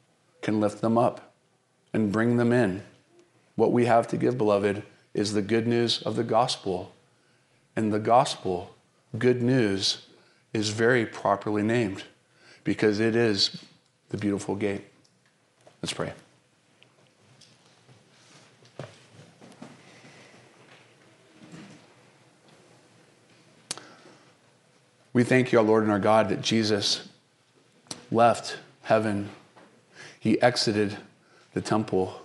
can 0.41 0.61
lift 0.61 0.79
them 0.79 0.97
up 0.97 1.33
and 1.91 2.13
bring 2.13 2.37
them 2.37 2.53
in. 2.53 2.83
What 3.55 3.73
we 3.73 3.87
have 3.87 4.07
to 4.07 4.17
give, 4.17 4.37
beloved, 4.37 4.83
is 5.13 5.33
the 5.33 5.41
good 5.41 5.67
news 5.67 6.01
of 6.01 6.15
the 6.15 6.23
gospel. 6.23 6.93
And 7.75 7.93
the 7.93 7.99
gospel, 7.99 8.75
good 9.17 9.41
news, 9.41 10.05
is 10.53 10.69
very 10.69 11.05
properly 11.05 11.63
named 11.63 12.03
because 12.63 12.99
it 12.99 13.15
is 13.15 13.63
the 14.09 14.17
beautiful 14.17 14.55
gate. 14.55 14.83
Let's 15.81 15.93
pray. 15.93 16.13
We 25.13 25.23
thank 25.23 25.51
you, 25.51 25.59
our 25.59 25.65
Lord 25.65 25.83
and 25.83 25.91
our 25.91 25.99
God, 25.99 26.29
that 26.29 26.41
Jesus 26.41 27.07
left 28.11 28.57
heaven. 28.81 29.29
He 30.19 30.41
exited 30.41 30.97
the 31.53 31.61
temple. 31.61 32.19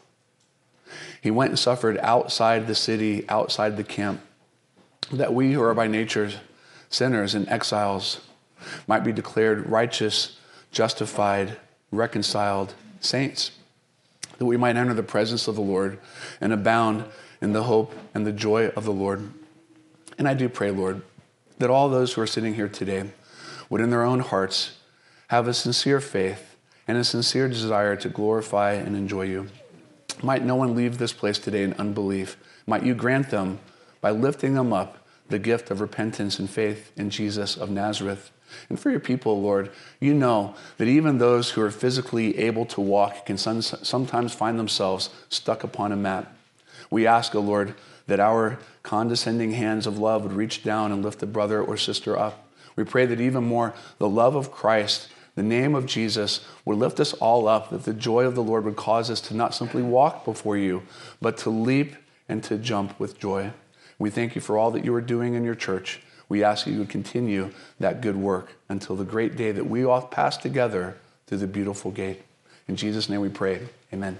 He 1.20 1.30
went 1.30 1.50
and 1.50 1.58
suffered 1.58 1.98
outside 1.98 2.66
the 2.66 2.74
city, 2.74 3.28
outside 3.28 3.76
the 3.76 3.84
camp, 3.84 4.22
that 5.12 5.32
we 5.32 5.52
who 5.52 5.62
are 5.62 5.74
by 5.74 5.86
nature 5.86 6.30
sinners 6.90 7.34
and 7.34 7.48
exiles 7.48 8.20
might 8.86 9.04
be 9.04 9.12
declared 9.12 9.68
righteous, 9.68 10.36
justified, 10.70 11.56
reconciled 11.90 12.74
saints, 13.00 13.52
that 14.38 14.46
we 14.46 14.56
might 14.56 14.76
enter 14.76 14.94
the 14.94 15.02
presence 15.02 15.48
of 15.48 15.54
the 15.54 15.60
Lord 15.60 15.98
and 16.40 16.52
abound 16.52 17.04
in 17.40 17.52
the 17.52 17.64
hope 17.64 17.94
and 18.14 18.26
the 18.26 18.32
joy 18.32 18.68
of 18.68 18.84
the 18.84 18.92
Lord. 18.92 19.32
And 20.18 20.28
I 20.28 20.34
do 20.34 20.48
pray, 20.48 20.70
Lord, 20.70 21.02
that 21.58 21.70
all 21.70 21.88
those 21.88 22.12
who 22.12 22.22
are 22.22 22.26
sitting 22.26 22.54
here 22.54 22.68
today 22.68 23.10
would, 23.70 23.80
in 23.80 23.90
their 23.90 24.02
own 24.02 24.20
hearts, 24.20 24.78
have 25.28 25.46
a 25.46 25.54
sincere 25.54 26.00
faith 26.00 26.56
and 26.86 26.96
a 26.96 27.04
sincere 27.04 27.48
desire 27.48 27.96
to 27.96 28.08
glorify 28.08 28.72
and 28.72 28.96
enjoy 28.96 29.22
you. 29.22 29.48
Might 30.22 30.44
no 30.44 30.56
one 30.56 30.74
leave 30.74 30.98
this 30.98 31.12
place 31.12 31.38
today 31.38 31.62
in 31.62 31.74
unbelief. 31.74 32.36
Might 32.66 32.82
you 32.82 32.94
grant 32.94 33.30
them, 33.30 33.60
by 34.00 34.10
lifting 34.10 34.54
them 34.54 34.72
up, 34.72 34.97
the 35.28 35.38
gift 35.38 35.70
of 35.70 35.80
repentance 35.80 36.38
and 36.38 36.48
faith 36.48 36.92
in 36.96 37.10
Jesus 37.10 37.56
of 37.56 37.70
Nazareth. 37.70 38.30
And 38.70 38.80
for 38.80 38.90
your 38.90 39.00
people, 39.00 39.42
Lord, 39.42 39.70
you 40.00 40.14
know 40.14 40.54
that 40.78 40.88
even 40.88 41.18
those 41.18 41.50
who 41.50 41.60
are 41.60 41.70
physically 41.70 42.38
able 42.38 42.64
to 42.66 42.80
walk 42.80 43.26
can 43.26 43.36
sometimes 43.36 44.34
find 44.34 44.58
themselves 44.58 45.10
stuck 45.28 45.64
upon 45.64 45.92
a 45.92 45.96
mat. 45.96 46.32
We 46.90 47.06
ask, 47.06 47.34
O 47.34 47.40
Lord, 47.40 47.74
that 48.06 48.20
our 48.20 48.58
condescending 48.82 49.52
hands 49.52 49.86
of 49.86 49.98
love 49.98 50.22
would 50.22 50.32
reach 50.32 50.64
down 50.64 50.92
and 50.92 51.04
lift 51.04 51.22
a 51.22 51.26
brother 51.26 51.62
or 51.62 51.76
sister 51.76 52.18
up. 52.18 52.48
We 52.74 52.84
pray 52.84 53.04
that 53.04 53.20
even 53.20 53.44
more 53.44 53.74
the 53.98 54.08
love 54.08 54.34
of 54.34 54.50
Christ, 54.50 55.08
the 55.34 55.42
name 55.42 55.74
of 55.74 55.84
Jesus, 55.84 56.46
would 56.64 56.78
lift 56.78 57.00
us 57.00 57.12
all 57.12 57.46
up, 57.46 57.68
that 57.68 57.84
the 57.84 57.92
joy 57.92 58.24
of 58.24 58.34
the 58.34 58.42
Lord 58.42 58.64
would 58.64 58.76
cause 58.76 59.10
us 59.10 59.20
to 59.22 59.34
not 59.34 59.54
simply 59.54 59.82
walk 59.82 60.24
before 60.24 60.56
you, 60.56 60.84
but 61.20 61.36
to 61.38 61.50
leap 61.50 61.96
and 62.30 62.42
to 62.44 62.56
jump 62.56 62.98
with 62.98 63.18
joy. 63.18 63.52
We 63.98 64.10
thank 64.10 64.34
you 64.34 64.40
for 64.40 64.56
all 64.56 64.70
that 64.72 64.84
you 64.84 64.94
are 64.94 65.00
doing 65.00 65.34
in 65.34 65.44
your 65.44 65.54
church. 65.54 66.00
We 66.28 66.44
ask 66.44 66.64
that 66.64 66.72
you 66.72 66.78
would 66.78 66.90
continue 66.90 67.50
that 67.80 68.00
good 68.00 68.16
work 68.16 68.54
until 68.68 68.96
the 68.96 69.04
great 69.04 69.36
day 69.36 69.50
that 69.52 69.66
we 69.66 69.84
all 69.84 70.02
pass 70.02 70.36
together 70.36 70.96
through 71.26 71.38
the 71.38 71.46
beautiful 71.46 71.90
gate. 71.90 72.22
In 72.68 72.76
Jesus' 72.76 73.08
name 73.08 73.20
we 73.20 73.30
pray. 73.30 73.68
Amen. 73.92 74.18